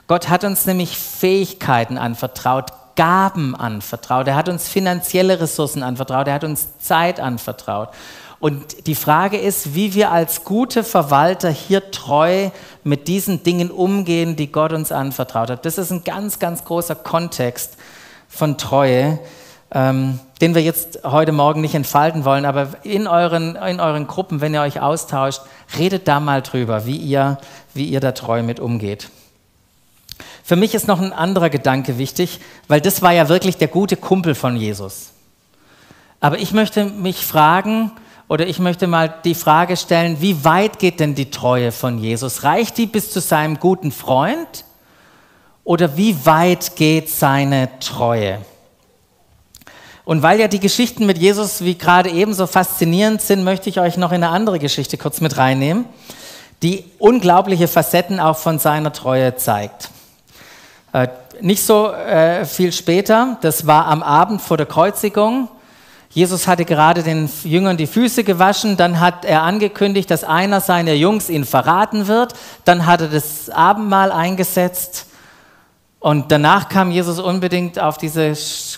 [0.07, 6.35] Gott hat uns nämlich Fähigkeiten anvertraut, Gaben anvertraut, er hat uns finanzielle Ressourcen anvertraut, er
[6.35, 7.89] hat uns Zeit anvertraut.
[8.43, 12.51] Und die Frage ist, wie wir als gute Verwalter hier treu
[12.83, 15.65] mit diesen Dingen umgehen, die Gott uns anvertraut hat.
[15.65, 17.77] Das ist ein ganz, ganz großer Kontext
[18.29, 19.21] von Treue,
[19.71, 22.45] ähm, den wir jetzt heute Morgen nicht entfalten wollen.
[22.45, 25.43] Aber in euren, in euren Gruppen, wenn ihr euch austauscht,
[25.79, 27.39] redet da mal drüber, wie ihr,
[27.75, 29.09] wie ihr da treu mit umgeht.
[30.43, 33.97] Für mich ist noch ein anderer Gedanke wichtig, weil das war ja wirklich der gute
[33.97, 35.13] Kumpel von Jesus.
[36.19, 37.93] Aber ich möchte mich fragen,
[38.29, 42.45] oder ich möchte mal die Frage stellen, wie weit geht denn die Treue von Jesus?
[42.45, 44.65] Reicht die bis zu seinem guten Freund?
[45.65, 48.39] Oder wie weit geht seine Treue?
[50.05, 53.79] Und weil ja die Geschichten mit Jesus wie gerade eben so faszinierend sind, möchte ich
[53.79, 55.85] euch noch in eine andere Geschichte kurz mit reinnehmen,
[56.63, 59.91] die unglaubliche Facetten auch von seiner Treue zeigt.
[60.93, 61.09] Äh,
[61.41, 65.49] nicht so äh, viel später, das war am Abend vor der Kreuzigung.
[66.15, 70.93] Jesus hatte gerade den Jüngern die Füße gewaschen, dann hat er angekündigt, dass einer seiner
[70.93, 72.35] Jungs ihn verraten wird,
[72.67, 75.07] dann hat er das Abendmahl eingesetzt
[76.01, 78.35] und danach kam Jesus unbedingt auf diese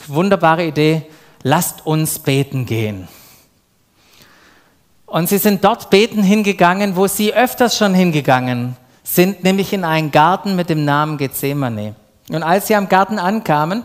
[0.07, 1.07] wunderbare Idee,
[1.43, 3.09] lasst uns beten gehen.
[5.07, 10.11] Und sie sind dort beten hingegangen, wo sie öfters schon hingegangen sind, nämlich in einen
[10.11, 11.95] Garten mit dem Namen Gethsemane.
[12.31, 13.85] Und als sie am Garten ankamen,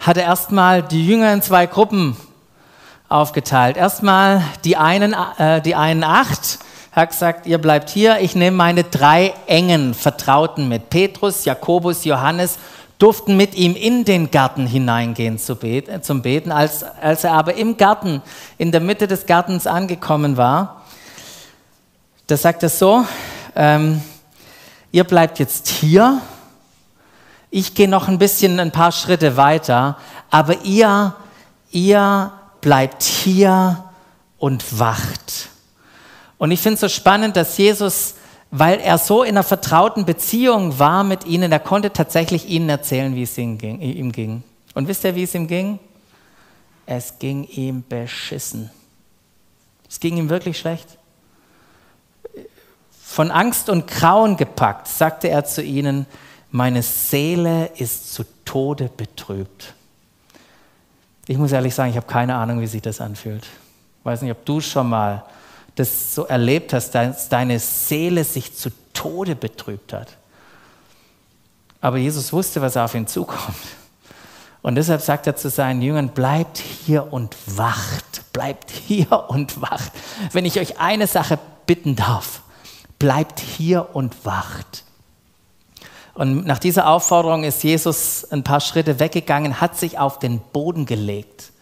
[0.00, 2.16] hat er erstmal die Jünger in zwei Gruppen
[3.08, 3.76] aufgeteilt.
[3.76, 6.58] Erstmal die einen, äh, die einen acht,
[6.92, 10.88] hat gesagt, ihr bleibt hier, ich nehme meine drei engen Vertrauten mit.
[10.88, 12.58] Petrus, Jakobus, Johannes
[12.98, 16.52] durften mit ihm in den Garten hineingehen zum Beten.
[16.52, 18.22] Als, als er aber im Garten,
[18.56, 20.82] in der Mitte des Gartens angekommen war,
[22.26, 23.04] da sagt er so,
[23.54, 24.00] ähm,
[24.90, 26.22] ihr bleibt jetzt hier
[27.50, 29.96] ich gehe noch ein bisschen ein paar Schritte weiter,
[30.30, 31.14] aber ihr,
[31.70, 33.84] ihr bleibt hier
[34.38, 35.48] und wacht.
[36.38, 38.14] Und ich finde es so spannend, dass Jesus,
[38.50, 43.14] weil er so in einer vertrauten Beziehung war mit ihnen, er konnte tatsächlich ihnen erzählen,
[43.14, 44.42] wie es ihm ging.
[44.74, 45.78] Und wisst ihr, wie es ihm ging?
[46.84, 48.70] Es ging ihm beschissen.
[49.88, 50.98] Es ging ihm wirklich schlecht.
[53.02, 56.06] Von Angst und Grauen gepackt, sagte er zu ihnen,
[56.50, 59.74] meine Seele ist zu Tode betrübt.
[61.26, 63.44] Ich muss ehrlich sagen, ich habe keine Ahnung, wie sich das anfühlt.
[63.44, 65.24] Ich weiß nicht, ob du schon mal
[65.74, 70.16] das so erlebt hast, dass deine Seele sich zu Tode betrübt hat.
[71.80, 73.56] Aber Jesus wusste, was auf ihn zukommt.
[74.62, 79.92] Und deshalb sagt er zu seinen Jüngern, bleibt hier und wacht, bleibt hier und wacht.
[80.32, 82.42] Wenn ich euch eine Sache bitten darf,
[82.98, 84.84] bleibt hier und wacht.
[86.16, 90.86] Und nach dieser Aufforderung ist Jesus ein paar Schritte weggegangen, hat sich auf den Boden
[90.86, 91.52] gelegt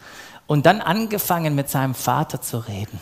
[0.46, 3.00] und dann angefangen mit seinem Vater zu reden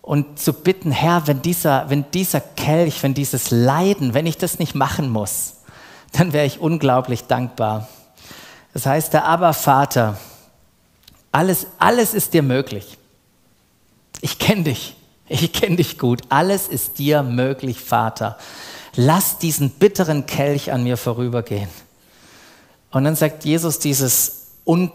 [0.00, 4.58] und zu bitten, Herr, wenn dieser, wenn dieser Kelch, wenn dieses Leiden, wenn ich das
[4.58, 5.56] nicht machen muss,
[6.12, 7.86] dann wäre ich unglaublich dankbar.
[8.72, 10.16] Das heißt, der Aber Vater,
[11.30, 12.96] alles, alles ist dir möglich.
[14.22, 14.96] Ich kenne dich,
[15.28, 16.22] ich kenne dich gut.
[16.30, 18.38] Alles ist dir möglich, Vater
[18.96, 21.68] lass diesen bitteren Kelch an mir vorübergehen.
[22.90, 24.46] Und dann sagt Jesus dieses,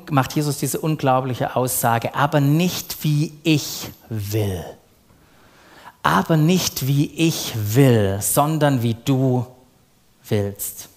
[0.09, 4.63] macht Jesus diese unglaubliche Aussage, aber nicht wie ich will.
[6.01, 9.45] Aber nicht wie ich will, sondern wie du
[10.27, 10.87] willst.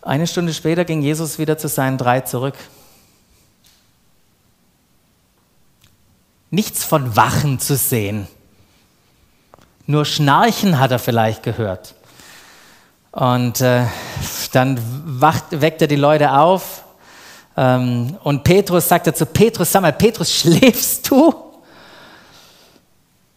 [0.00, 2.54] Eine Stunde später ging Jesus wieder zu seinen drei zurück.
[6.50, 8.26] Nichts von Wachen zu sehen
[9.88, 11.94] nur Schnarchen hat er vielleicht gehört.
[13.10, 13.86] Und äh,
[14.52, 14.78] dann
[15.20, 16.84] wacht, weckt er die Leute auf.
[17.56, 21.34] Ähm, und Petrus sagt zu Petrus, sag mal, Petrus, schläfst du?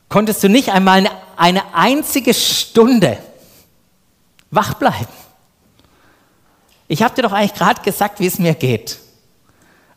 [0.09, 3.17] Konntest du nicht einmal eine, eine einzige Stunde
[4.49, 5.07] wach bleiben?
[6.89, 8.99] Ich habe dir doch eigentlich gerade gesagt, wie es mir geht.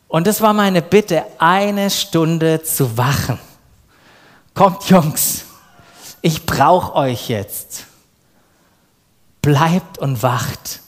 [0.07, 3.39] Und das war meine Bitte, eine Stunde zu wachen.
[4.53, 5.43] Kommt, Jungs,
[6.25, 7.85] ich brauche euch jetzt.
[9.43, 10.79] Bleibt und wacht.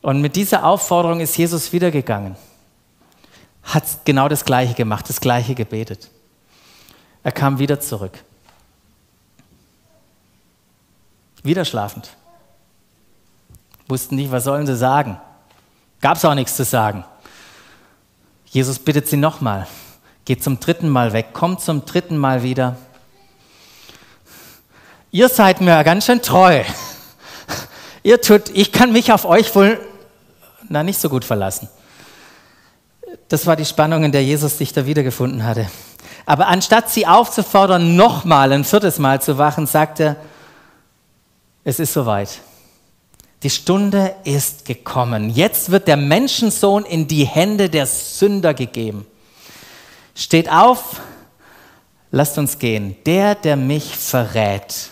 [0.00, 2.36] Und mit dieser Aufforderung ist Jesus wiedergegangen,
[3.62, 6.08] hat genau das Gleiche gemacht, das Gleiche gebetet.
[7.22, 8.24] Er kam wieder zurück.
[11.42, 12.08] Wieder schlafend.
[13.88, 15.20] Wussten nicht, was sollen sie sagen.
[16.00, 17.04] Gab es auch nichts zu sagen.
[18.46, 19.66] Jesus bittet sie nochmal,
[20.24, 22.78] geht zum dritten Mal weg, kommt zum dritten Mal wieder.
[25.12, 26.62] Ihr seid mir ganz schön treu.
[28.02, 29.80] Ihr tut, ich kann mich auf euch wohl
[30.70, 31.68] na, nicht so gut verlassen.
[33.28, 35.68] Das war die Spannung, in der Jesus sich da wiedergefunden hatte.
[36.26, 40.16] Aber anstatt sie aufzufordern, nochmal ein viertes Mal zu wachen, sagt er,
[41.64, 42.38] es ist soweit.
[43.42, 45.30] Die Stunde ist gekommen.
[45.30, 49.06] Jetzt wird der Menschensohn in die Hände der Sünder gegeben.
[50.14, 51.00] Steht auf,
[52.12, 52.96] lasst uns gehen.
[53.06, 54.90] Der, der mich verrät,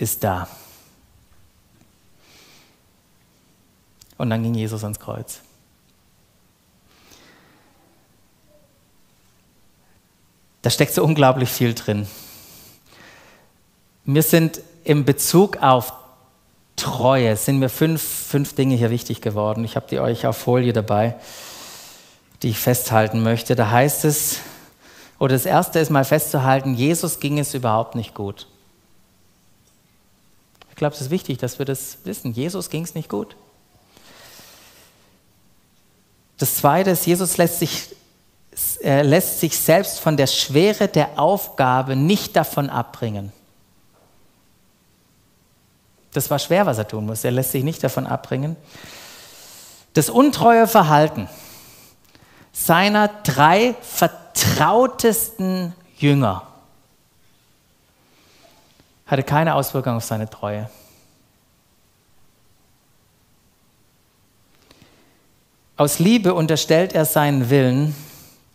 [0.00, 0.48] ist da.
[4.16, 5.40] Und dann ging Jesus ans Kreuz.
[10.62, 12.06] Da steckt so unglaublich viel drin.
[14.04, 15.92] Mir sind im Bezug auf
[16.76, 19.64] Treue sind mir fünf, fünf Dinge hier wichtig geworden.
[19.64, 21.16] Ich habe die euch auf Folie dabei,
[22.42, 23.54] die ich festhalten möchte.
[23.54, 24.38] Da heißt es,
[25.18, 28.46] oder das erste ist mal festzuhalten, Jesus ging es überhaupt nicht gut.
[30.80, 32.32] Ich glaube, es ist wichtig, dass wir das wissen.
[32.32, 33.36] Jesus ging es nicht gut.
[36.38, 37.94] Das zweite ist, Jesus lässt sich,
[38.82, 43.30] äh, lässt sich selbst von der Schwere der Aufgabe nicht davon abbringen.
[46.14, 47.24] Das war schwer, was er tun muss.
[47.24, 48.56] Er lässt sich nicht davon abbringen.
[49.92, 51.28] Das untreue Verhalten
[52.52, 56.49] seiner drei vertrautesten Jünger
[59.10, 60.70] hatte keine Auswirkung auf seine Treue.
[65.76, 67.96] Aus Liebe unterstellt er seinen Willen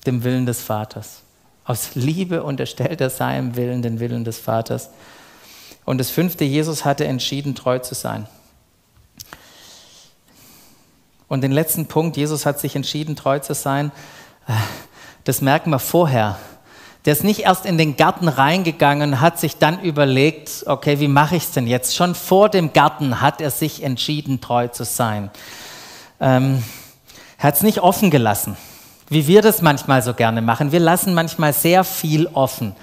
[0.06, 1.24] dem Willen des Vaters.
[1.66, 4.92] Aus Liebe unterstellt er seinem Willen den Willen des Vaters.
[5.84, 8.28] Und das fünfte, Jesus hatte entschieden, treu zu sein.
[11.28, 13.92] Und den letzten Punkt, Jesus hat sich entschieden, treu zu sein,
[15.24, 16.38] das merken wir vorher.
[17.06, 21.36] Der ist nicht erst in den Garten reingegangen, hat sich dann überlegt, okay, wie mache
[21.36, 21.96] ich es denn jetzt?
[21.96, 25.30] Schon vor dem Garten hat er sich entschieden, treu zu sein.
[26.20, 26.64] Ähm,
[27.38, 28.58] er hat es nicht offen gelassen,
[29.10, 30.72] wie wir das manchmal so gerne machen.
[30.72, 32.76] Wir lassen manchmal sehr viel offen.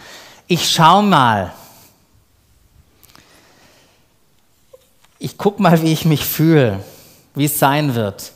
[0.46, 1.52] Ich schaue mal,
[5.18, 6.78] ich gucke mal, wie ich mich fühle,
[7.34, 8.32] wie es sein wird.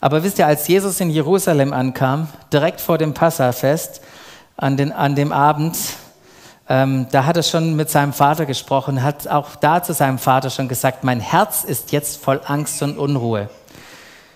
[0.00, 4.02] Aber wisst ihr, als Jesus in Jerusalem ankam, direkt vor dem Passafest,
[4.56, 5.76] an, den, an dem Abend,
[6.68, 10.50] ähm, da hat er schon mit seinem Vater gesprochen, hat auch da zu seinem Vater
[10.50, 13.48] schon gesagt, mein Herz ist jetzt voll Angst und Unruhe.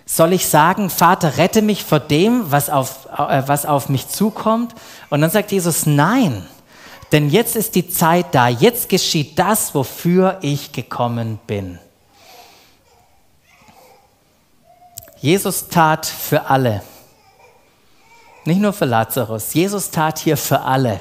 [0.07, 4.75] Soll ich sagen, Vater, rette mich vor dem, was auf, äh, was auf mich zukommt?
[5.09, 6.47] Und dann sagt Jesus, nein.
[7.13, 11.79] Denn jetzt ist die Zeit da, jetzt geschieht das, wofür ich gekommen bin.
[15.21, 16.83] Jesus tat für alle,
[18.45, 21.01] nicht nur für Lazarus, Jesus tat hier für alle,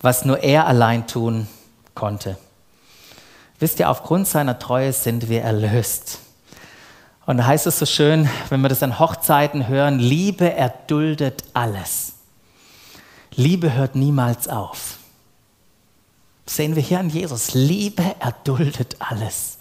[0.00, 1.46] was nur er allein tun
[1.94, 2.36] konnte.
[3.58, 6.18] Wisst ihr, aufgrund seiner Treue sind wir erlöst.
[7.24, 12.12] Und da heißt es so schön, wenn wir das an Hochzeiten hören, Liebe erduldet alles.
[13.34, 14.98] Liebe hört niemals auf.
[16.44, 17.54] Das sehen wir hier an Jesus.
[17.54, 19.58] Liebe erduldet alles.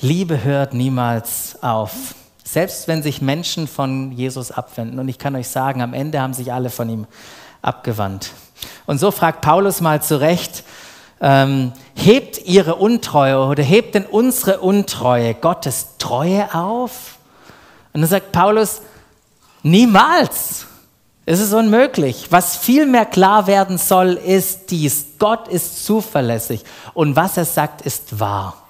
[0.00, 2.14] Liebe hört niemals auf.
[2.44, 4.98] Selbst wenn sich Menschen von Jesus abwenden.
[4.98, 7.06] Und ich kann euch sagen, am Ende haben sich alle von ihm
[7.62, 8.32] abgewandt.
[8.86, 10.64] Und so fragt Paulus mal zurecht,
[11.20, 17.18] ähm, hebt ihre Untreue oder hebt denn unsere Untreue Gottes Treue auf?
[17.92, 18.82] Und dann sagt Paulus,
[19.62, 20.66] niemals.
[21.24, 22.26] Es ist unmöglich.
[22.30, 25.06] Was vielmehr klar werden soll, ist dies.
[25.20, 28.61] Gott ist zuverlässig und was er sagt, ist wahr.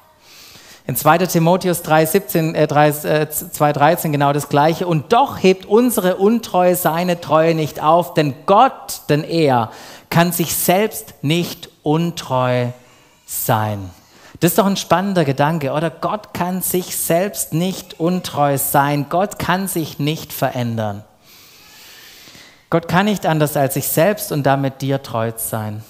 [0.84, 4.86] In 2 Timotheus 3,17, äh, 3, äh, 2,13 genau das Gleiche.
[4.86, 9.70] Und doch hebt unsere Untreue seine Treue nicht auf, denn Gott, denn er,
[10.10, 12.66] kann sich selbst nicht untreu
[13.26, 13.90] sein.
[14.40, 15.88] Das ist doch ein spannender Gedanke, oder?
[15.88, 19.06] Gott kann sich selbst nicht untreu sein.
[19.08, 21.04] Gott kann sich nicht verändern.
[22.68, 25.84] Gott kann nicht anders als sich selbst und damit dir treu sein.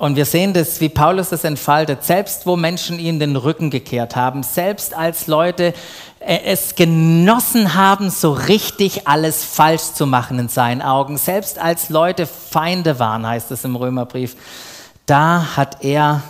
[0.00, 4.16] Und wir sehen das, wie Paulus das entfaltet, selbst wo Menschen ihm den Rücken gekehrt
[4.16, 5.74] haben, selbst als Leute
[6.20, 11.90] äh, es genossen haben, so richtig alles falsch zu machen in seinen Augen, selbst als
[11.90, 14.36] Leute Feinde waren, heißt es im Römerbrief,
[15.04, 16.22] da hat er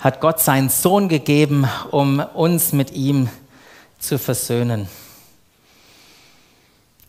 [0.00, 3.28] hat Gott seinen Sohn gegeben, um uns mit ihm
[4.00, 4.88] zu versöhnen.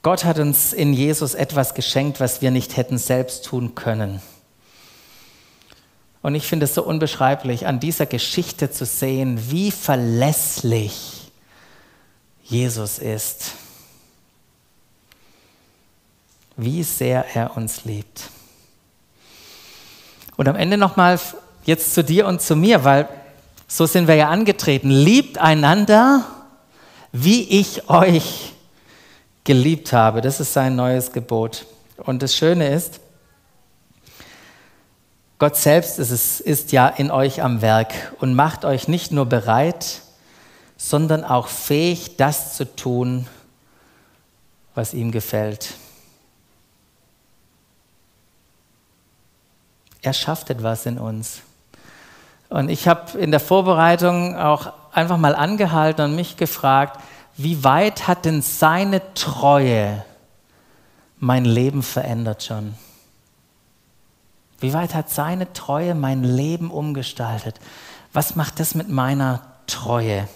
[0.04, 4.22] Gott hat uns in Jesus etwas geschenkt, was wir nicht hätten selbst tun können.
[6.26, 11.30] Und ich finde es so unbeschreiblich, an dieser Geschichte zu sehen, wie verlässlich
[12.42, 13.52] Jesus ist.
[16.58, 18.32] Wie sehr er uns liebt.
[20.36, 21.20] Und am Ende nochmal
[21.64, 23.08] jetzt zu dir und zu mir, weil
[23.68, 24.90] so sind wir ja angetreten.
[24.90, 26.26] Liebt einander,
[27.12, 28.54] wie ich euch
[29.44, 30.22] geliebt habe.
[30.22, 31.68] Das ist sein neues Gebot.
[31.98, 33.00] Und das Schöne ist,
[35.38, 39.26] Gott selbst ist, es, ist ja in euch am Werk und macht euch nicht nur
[39.26, 40.02] bereit,
[40.78, 43.28] sondern auch fähig, das zu tun,
[44.76, 45.74] was ihm gefällt.
[50.02, 51.42] Er schafft etwas in uns.
[52.50, 57.02] Und ich habe in der Vorbereitung auch einfach mal angehalten und mich gefragt,
[57.36, 60.06] wie weit hat denn seine Treue
[61.18, 62.76] mein Leben verändert schon?
[64.60, 67.60] Wie weit hat seine Treue mein Leben umgestaltet?
[68.14, 70.28] Was macht das mit meiner Treue?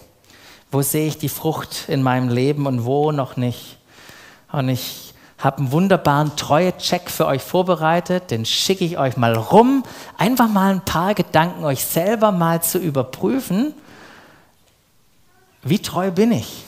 [0.72, 3.78] Wo sehe ich die Frucht in meinem Leben und wo noch nicht?
[4.51, 9.84] Und ich habe einen wunderbaren Treue-Check für euch vorbereitet, den schicke ich euch mal rum.
[10.17, 13.74] Einfach mal ein paar Gedanken euch selber mal zu überprüfen.
[15.63, 16.65] Wie treu bin ich?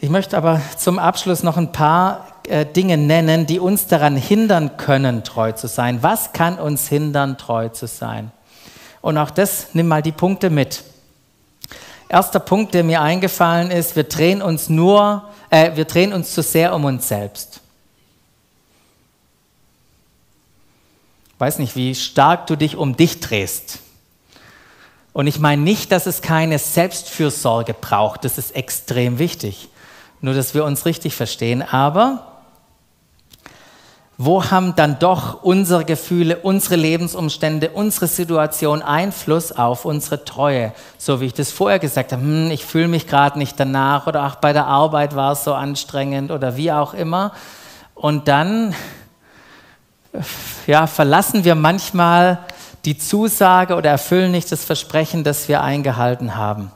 [0.00, 5.24] Ich möchte aber zum Abschluss noch ein paar Dinge nennen, die uns daran hindern können,
[5.24, 6.02] treu zu sein.
[6.02, 8.30] Was kann uns hindern, treu zu sein?
[9.00, 10.82] Und auch das, nimm mal die Punkte mit.
[12.08, 16.42] Erster Punkt, der mir eingefallen ist, wir drehen uns nur, äh, wir drehen uns zu
[16.42, 17.60] sehr um uns selbst.
[21.38, 23.80] Weiß nicht, wie stark du dich um dich drehst.
[25.12, 29.68] Und ich meine nicht, dass es keine Selbstfürsorge braucht, das ist extrem wichtig.
[30.20, 31.62] Nur, dass wir uns richtig verstehen.
[31.62, 32.35] Aber
[34.18, 40.72] wo haben dann doch unsere Gefühle, unsere Lebensumstände, unsere Situation Einfluss auf unsere Treue?
[40.96, 44.26] So wie ich das vorher gesagt habe, hm, ich fühle mich gerade nicht danach oder
[44.26, 47.32] auch bei der Arbeit war es so anstrengend oder wie auch immer.
[47.94, 48.74] Und dann
[50.66, 52.38] ja, verlassen wir manchmal
[52.86, 56.70] die Zusage oder erfüllen nicht das Versprechen, das wir eingehalten haben.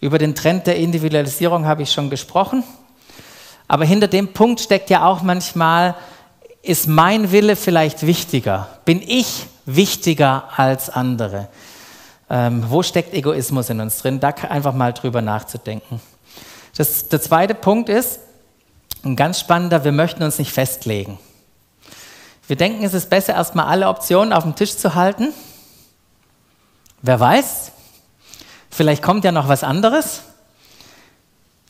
[0.00, 2.64] Über den Trend der Individualisierung habe ich schon gesprochen.
[3.68, 5.94] Aber hinter dem Punkt steckt ja auch manchmal,
[6.62, 8.68] ist mein Wille vielleicht wichtiger?
[8.84, 11.48] Bin ich wichtiger als andere?
[12.30, 14.20] Ähm, wo steckt Egoismus in uns drin?
[14.20, 16.00] Da einfach mal drüber nachzudenken.
[16.76, 18.20] Das, der zweite Punkt ist,
[19.04, 21.18] ein ganz spannender, wir möchten uns nicht festlegen.
[22.46, 25.32] Wir denken, es ist besser, erstmal alle Optionen auf dem Tisch zu halten.
[27.02, 27.72] Wer weiß,
[28.72, 30.22] Vielleicht kommt ja noch was anderes,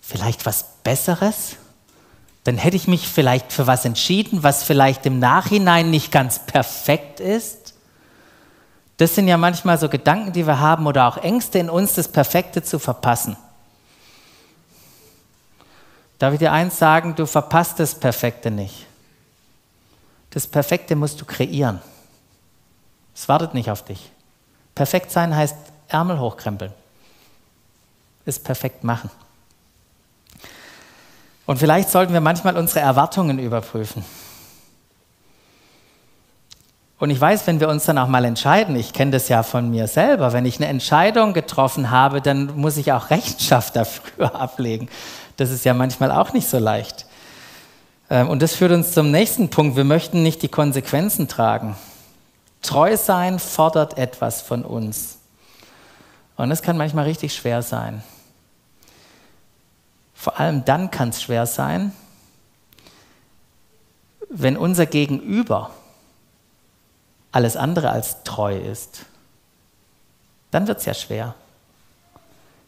[0.00, 1.56] vielleicht was Besseres.
[2.44, 7.20] Dann hätte ich mich vielleicht für was entschieden, was vielleicht im Nachhinein nicht ganz perfekt
[7.20, 7.74] ist.
[8.96, 12.08] Das sind ja manchmal so Gedanken, die wir haben oder auch Ängste in uns, das
[12.08, 13.36] Perfekte zu verpassen.
[16.18, 18.86] Darf ich dir eins sagen, du verpasst das Perfekte nicht.
[20.30, 21.80] Das Perfekte musst du kreieren.
[23.14, 24.10] Es wartet nicht auf dich.
[24.74, 25.56] Perfekt sein heißt
[25.88, 26.72] Ärmel hochkrempeln
[28.24, 29.10] es perfekt machen.
[31.46, 34.04] Und vielleicht sollten wir manchmal unsere Erwartungen überprüfen.
[36.98, 39.70] Und ich weiß, wenn wir uns dann auch mal entscheiden, ich kenne das ja von
[39.70, 44.88] mir selber, wenn ich eine Entscheidung getroffen habe, dann muss ich auch Rechenschaft dafür ablegen.
[45.36, 47.06] Das ist ja manchmal auch nicht so leicht.
[48.08, 49.76] Ähm, und das führt uns zum nächsten Punkt.
[49.76, 51.74] Wir möchten nicht die Konsequenzen tragen.
[52.62, 55.18] Treu sein fordert etwas von uns.
[56.36, 58.04] Und das kann manchmal richtig schwer sein.
[60.22, 61.92] Vor allem dann kann es schwer sein,
[64.28, 65.72] wenn unser Gegenüber
[67.32, 69.06] alles andere als treu ist.
[70.52, 71.34] Dann wird es ja schwer.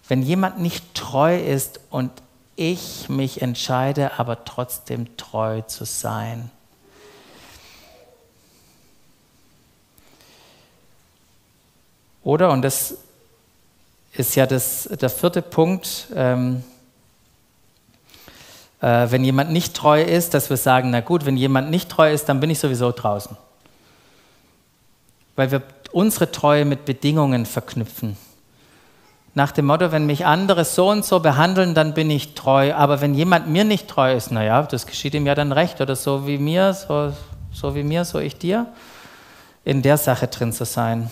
[0.08, 2.10] Wenn jemand nicht treu ist und
[2.56, 6.50] ich mich entscheide, aber trotzdem treu zu sein.
[12.24, 12.96] Oder, und das
[14.12, 16.64] ist ja das, der vierte Punkt, ähm,
[18.84, 22.12] äh, wenn jemand nicht treu ist, dass wir sagen, na gut, wenn jemand nicht treu
[22.12, 23.34] ist, dann bin ich sowieso draußen.
[25.36, 25.62] Weil wir
[25.92, 28.18] unsere Treue mit Bedingungen verknüpfen.
[29.32, 32.74] Nach dem Motto, wenn mich andere so und so behandeln, dann bin ich treu.
[32.74, 35.80] Aber wenn jemand mir nicht treu ist, naja, das geschieht ihm ja dann recht.
[35.80, 37.14] Oder so wie mir, so,
[37.52, 38.66] so wie mir, so ich dir.
[39.64, 41.10] in der Sache drin zu sein.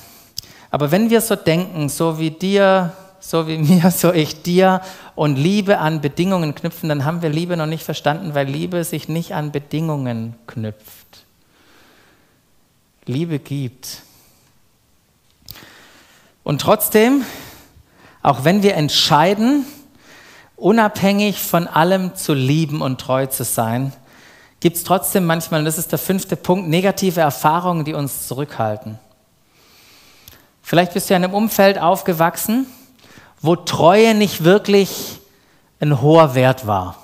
[0.71, 2.93] Aber wenn wir so denken, so wie dir,
[3.23, 4.83] so wie mir, so ich dir
[5.15, 9.09] und Liebe an Bedingungen knüpfen, dann haben wir Liebe noch nicht verstanden, weil Liebe sich
[9.09, 11.25] nicht an Bedingungen knüpft.
[13.07, 14.03] Liebe gibt.
[16.45, 17.25] Und trotzdem,
[18.23, 19.65] auch wenn wir entscheiden,
[20.57, 23.93] unabhängig von allem zu lieben und treu zu sein,
[24.61, 28.99] gibt es trotzdem manchmal, und das ist der fünfte Punkt, negative Erfahrungen, die uns zurückhalten.
[30.63, 32.67] Vielleicht bist du in einem Umfeld aufgewachsen,
[33.43, 35.19] wo Treue nicht wirklich
[35.81, 36.97] ein hoher Wert war.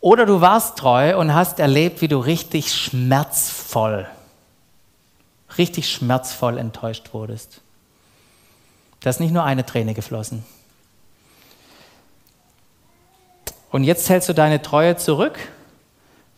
[0.00, 4.06] Oder du warst treu und hast erlebt, wie du richtig schmerzvoll,
[5.56, 7.60] richtig schmerzvoll enttäuscht wurdest.
[9.00, 10.44] Da ist nicht nur eine Träne geflossen.
[13.70, 15.38] Und jetzt hältst du deine Treue zurück,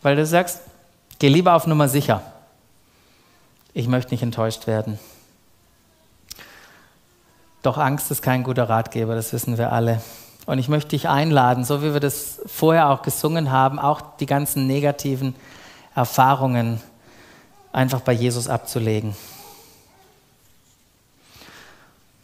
[0.01, 0.61] weil du sagst,
[1.19, 2.21] geh lieber auf Nummer sicher.
[3.73, 4.99] Ich möchte nicht enttäuscht werden.
[7.67, 10.01] Doch Angst ist kein guter Ratgeber, das wissen wir alle.
[10.45, 14.25] Und ich möchte dich einladen, so wie wir das vorher auch gesungen haben, auch die
[14.25, 15.35] ganzen negativen
[15.93, 16.79] Erfahrungen
[17.73, 19.17] einfach bei Jesus abzulegen.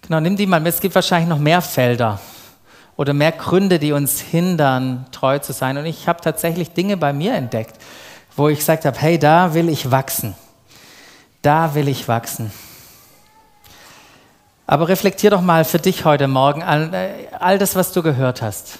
[0.03, 0.75] Genau, nimm die mal mit.
[0.75, 2.21] Es gibt wahrscheinlich noch mehr Felder,
[2.95, 5.77] oder mehr Gründe, die uns hindern, treu zu sein.
[5.77, 7.75] Und ich habe tatsächlich Dinge bei mir entdeckt,
[8.37, 10.35] wo ich gesagt habe, hey, da will ich wachsen.
[11.41, 12.53] Da will ich wachsen.
[14.65, 18.41] Aber reflektier doch mal für dich heute Morgen all, äh, all das, was du gehört
[18.41, 18.79] hast.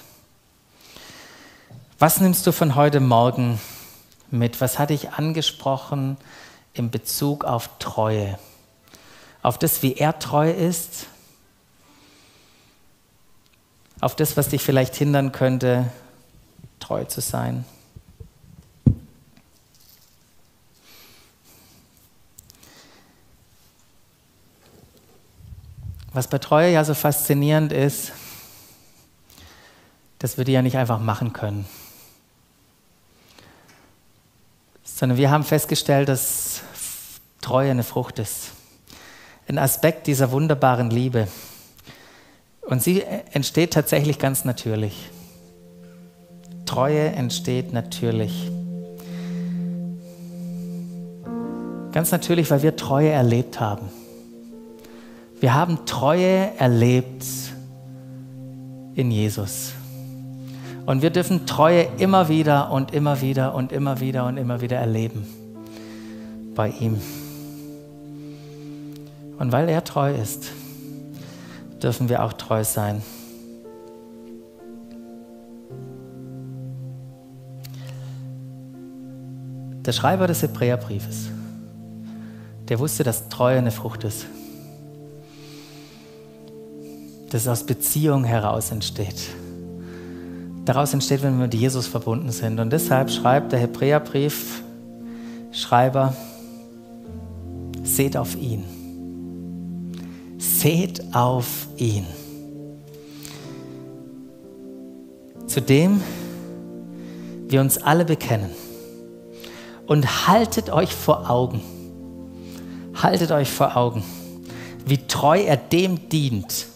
[1.98, 3.60] Was nimmst du von heute Morgen
[4.30, 4.60] mit?
[4.60, 6.16] Was hat dich angesprochen
[6.72, 8.38] in Bezug auf Treue?
[9.42, 11.06] Auf das, wie er treu ist
[14.04, 15.90] auf das, was dich vielleicht hindern könnte,
[16.78, 17.64] treu zu sein.
[26.14, 28.12] Was bei Treue ja so faszinierend ist,
[30.20, 31.66] dass wir die ja nicht einfach machen können,
[34.84, 36.60] sondern wir haben festgestellt, dass
[37.40, 38.52] Treue eine Frucht ist,
[39.48, 41.26] ein Aspekt dieser wunderbaren Liebe.
[42.62, 45.10] Und sie entsteht tatsächlich ganz natürlich.
[46.64, 48.52] Treue entsteht natürlich.
[51.90, 54.03] Ganz natürlich, weil wir Treue erlebt haben.
[55.44, 57.22] Wir haben Treue erlebt
[58.94, 59.74] in Jesus.
[60.86, 64.78] Und wir dürfen Treue immer wieder und immer wieder und immer wieder und immer wieder
[64.78, 65.26] erleben
[66.54, 66.98] bei ihm.
[69.38, 70.46] Und weil er treu ist,
[71.82, 73.02] dürfen wir auch treu sein.
[79.84, 81.28] Der Schreiber des Hebräerbriefes,
[82.66, 84.24] der wusste, dass Treue eine Frucht ist.
[87.34, 89.28] Dass es aus Beziehung heraus entsteht.
[90.64, 92.60] Daraus entsteht, wenn wir mit Jesus verbunden sind.
[92.60, 94.62] Und deshalb schreibt der Hebräerbrief,
[95.52, 96.14] Schreiber,
[97.82, 98.64] seht auf ihn
[100.64, 102.06] seht auf ihn.
[105.46, 106.00] Zu dem
[107.48, 108.50] wir uns alle bekennen.
[109.86, 111.60] Und haltet euch vor Augen,
[112.94, 114.02] haltet euch vor Augen,
[114.86, 116.66] wie treu er dem dient,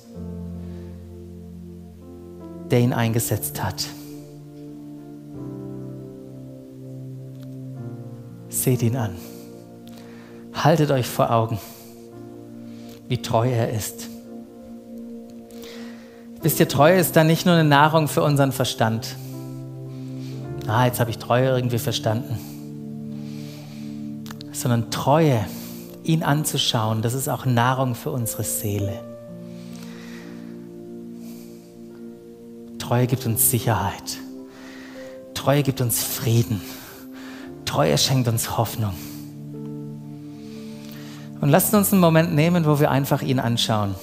[2.70, 3.86] der ihn eingesetzt hat.
[8.48, 9.16] Seht ihn an.
[10.54, 11.58] Haltet euch vor Augen
[13.08, 14.08] wie treu er ist.
[16.42, 19.16] Wisst ihr, Treue ist dann nicht nur eine Nahrung für unseren Verstand.
[20.68, 22.38] Ah, jetzt habe ich Treue irgendwie verstanden.
[24.52, 25.44] Sondern Treue,
[26.04, 29.07] ihn anzuschauen, das ist auch Nahrung für unsere Seele.
[32.88, 34.16] Treue gibt uns Sicherheit.
[35.34, 36.62] Treue gibt uns Frieden.
[37.66, 38.94] Treue schenkt uns Hoffnung.
[41.38, 43.94] Und lasst uns einen Moment nehmen, wo wir einfach ihn anschauen.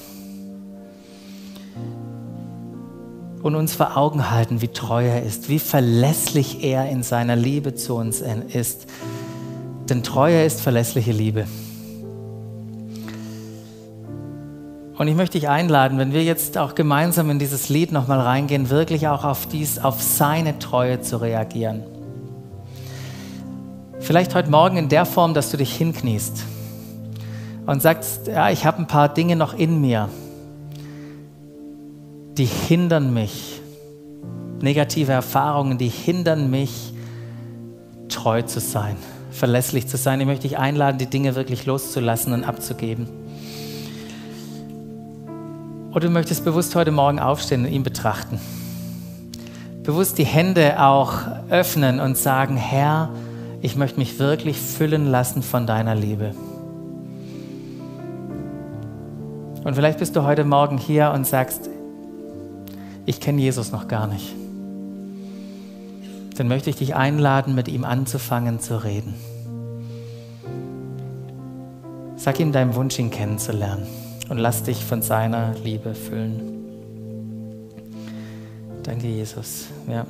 [3.41, 7.73] Und uns vor Augen halten, wie treu er ist, wie verlässlich er in seiner Liebe
[7.73, 8.85] zu uns ist.
[9.89, 11.47] Denn Treue ist verlässliche Liebe.
[14.97, 18.69] Und ich möchte dich einladen, wenn wir jetzt auch gemeinsam in dieses Lied nochmal reingehen,
[18.69, 21.83] wirklich auch auf, dies, auf seine Treue zu reagieren.
[23.99, 26.43] Vielleicht heute Morgen in der Form, dass du dich hinkniest
[27.65, 30.07] und sagst, ja, ich habe ein paar Dinge noch in mir,
[32.37, 33.59] die hindern mich,
[34.61, 36.93] negative Erfahrungen, die hindern mich,
[38.07, 38.95] treu zu sein,
[39.31, 40.21] verlässlich zu sein.
[40.21, 43.07] Ich möchte dich einladen, die Dinge wirklich loszulassen und abzugeben.
[45.95, 48.37] Oder du möchtest bewusst heute Morgen aufstehen und ihn betrachten.
[49.83, 51.13] Bewusst die Hände auch
[51.49, 53.11] öffnen und sagen, Herr,
[53.61, 56.35] ich möchte mich wirklich füllen lassen von deiner Liebe.
[59.63, 61.69] Und vielleicht bist du heute Morgen hier und sagst,
[63.05, 64.35] ich kenne Jesus noch gar nicht.
[66.35, 69.13] Dann möchte ich dich einladen, mit ihm anzufangen zu reden.
[72.17, 76.55] Sag ihm deinen Wunsch, ihn kennenzulernen und lass dich von seiner Liebe füllen.
[78.83, 79.67] Danke, Jesus.
[79.87, 80.05] Ja.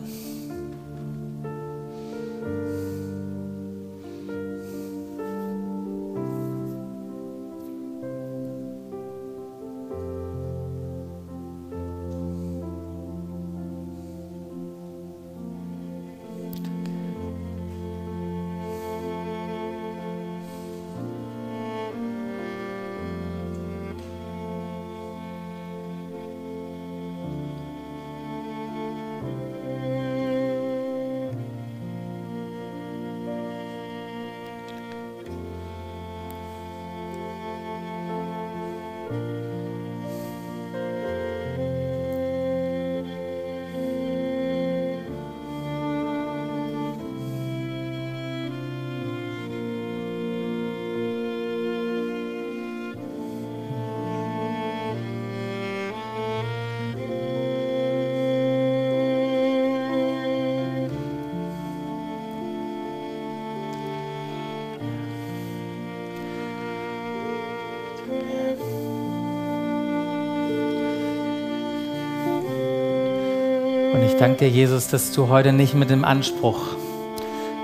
[74.25, 76.57] Danke dir, Jesus, dass du heute nicht mit dem Anspruch,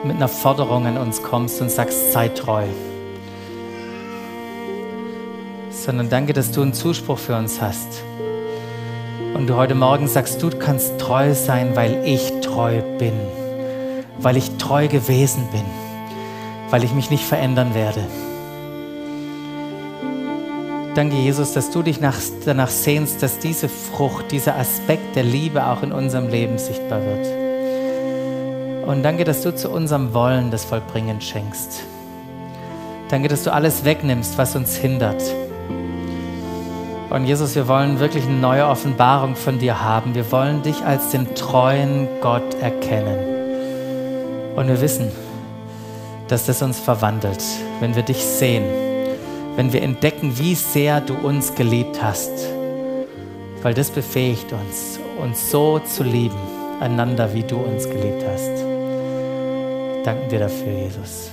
[0.03, 2.66] mit einer Forderung an uns kommst und sagst, sei treu.
[5.72, 8.03] Sondern danke, dass du einen Zuspruch für uns hast.
[9.34, 13.20] Und du heute Morgen sagst, du kannst treu sein, weil ich treu bin.
[14.20, 15.66] Weil ich treu gewesen bin.
[16.70, 18.03] Weil ich mich nicht verändern werde.
[20.93, 25.65] Danke, Jesus, dass du dich nach, danach sehnst, dass diese Frucht, dieser Aspekt der Liebe
[25.65, 28.85] auch in unserem Leben sichtbar wird.
[28.85, 31.83] Und danke, dass du zu unserem Wollen das Vollbringen schenkst.
[33.07, 35.23] Danke, dass du alles wegnimmst, was uns hindert.
[37.09, 40.13] Und Jesus, wir wollen wirklich eine neue Offenbarung von dir haben.
[40.13, 43.17] Wir wollen dich als den treuen Gott erkennen.
[44.57, 45.09] Und wir wissen,
[46.27, 47.41] dass das uns verwandelt,
[47.79, 48.90] wenn wir dich sehen
[49.56, 52.32] wenn wir entdecken, wie sehr du uns geliebt hast,
[53.62, 56.39] weil das befähigt uns, uns so zu lieben,
[56.80, 58.52] einander, wie du uns geliebt hast.
[60.04, 61.32] Danken wir dafür, Jesus.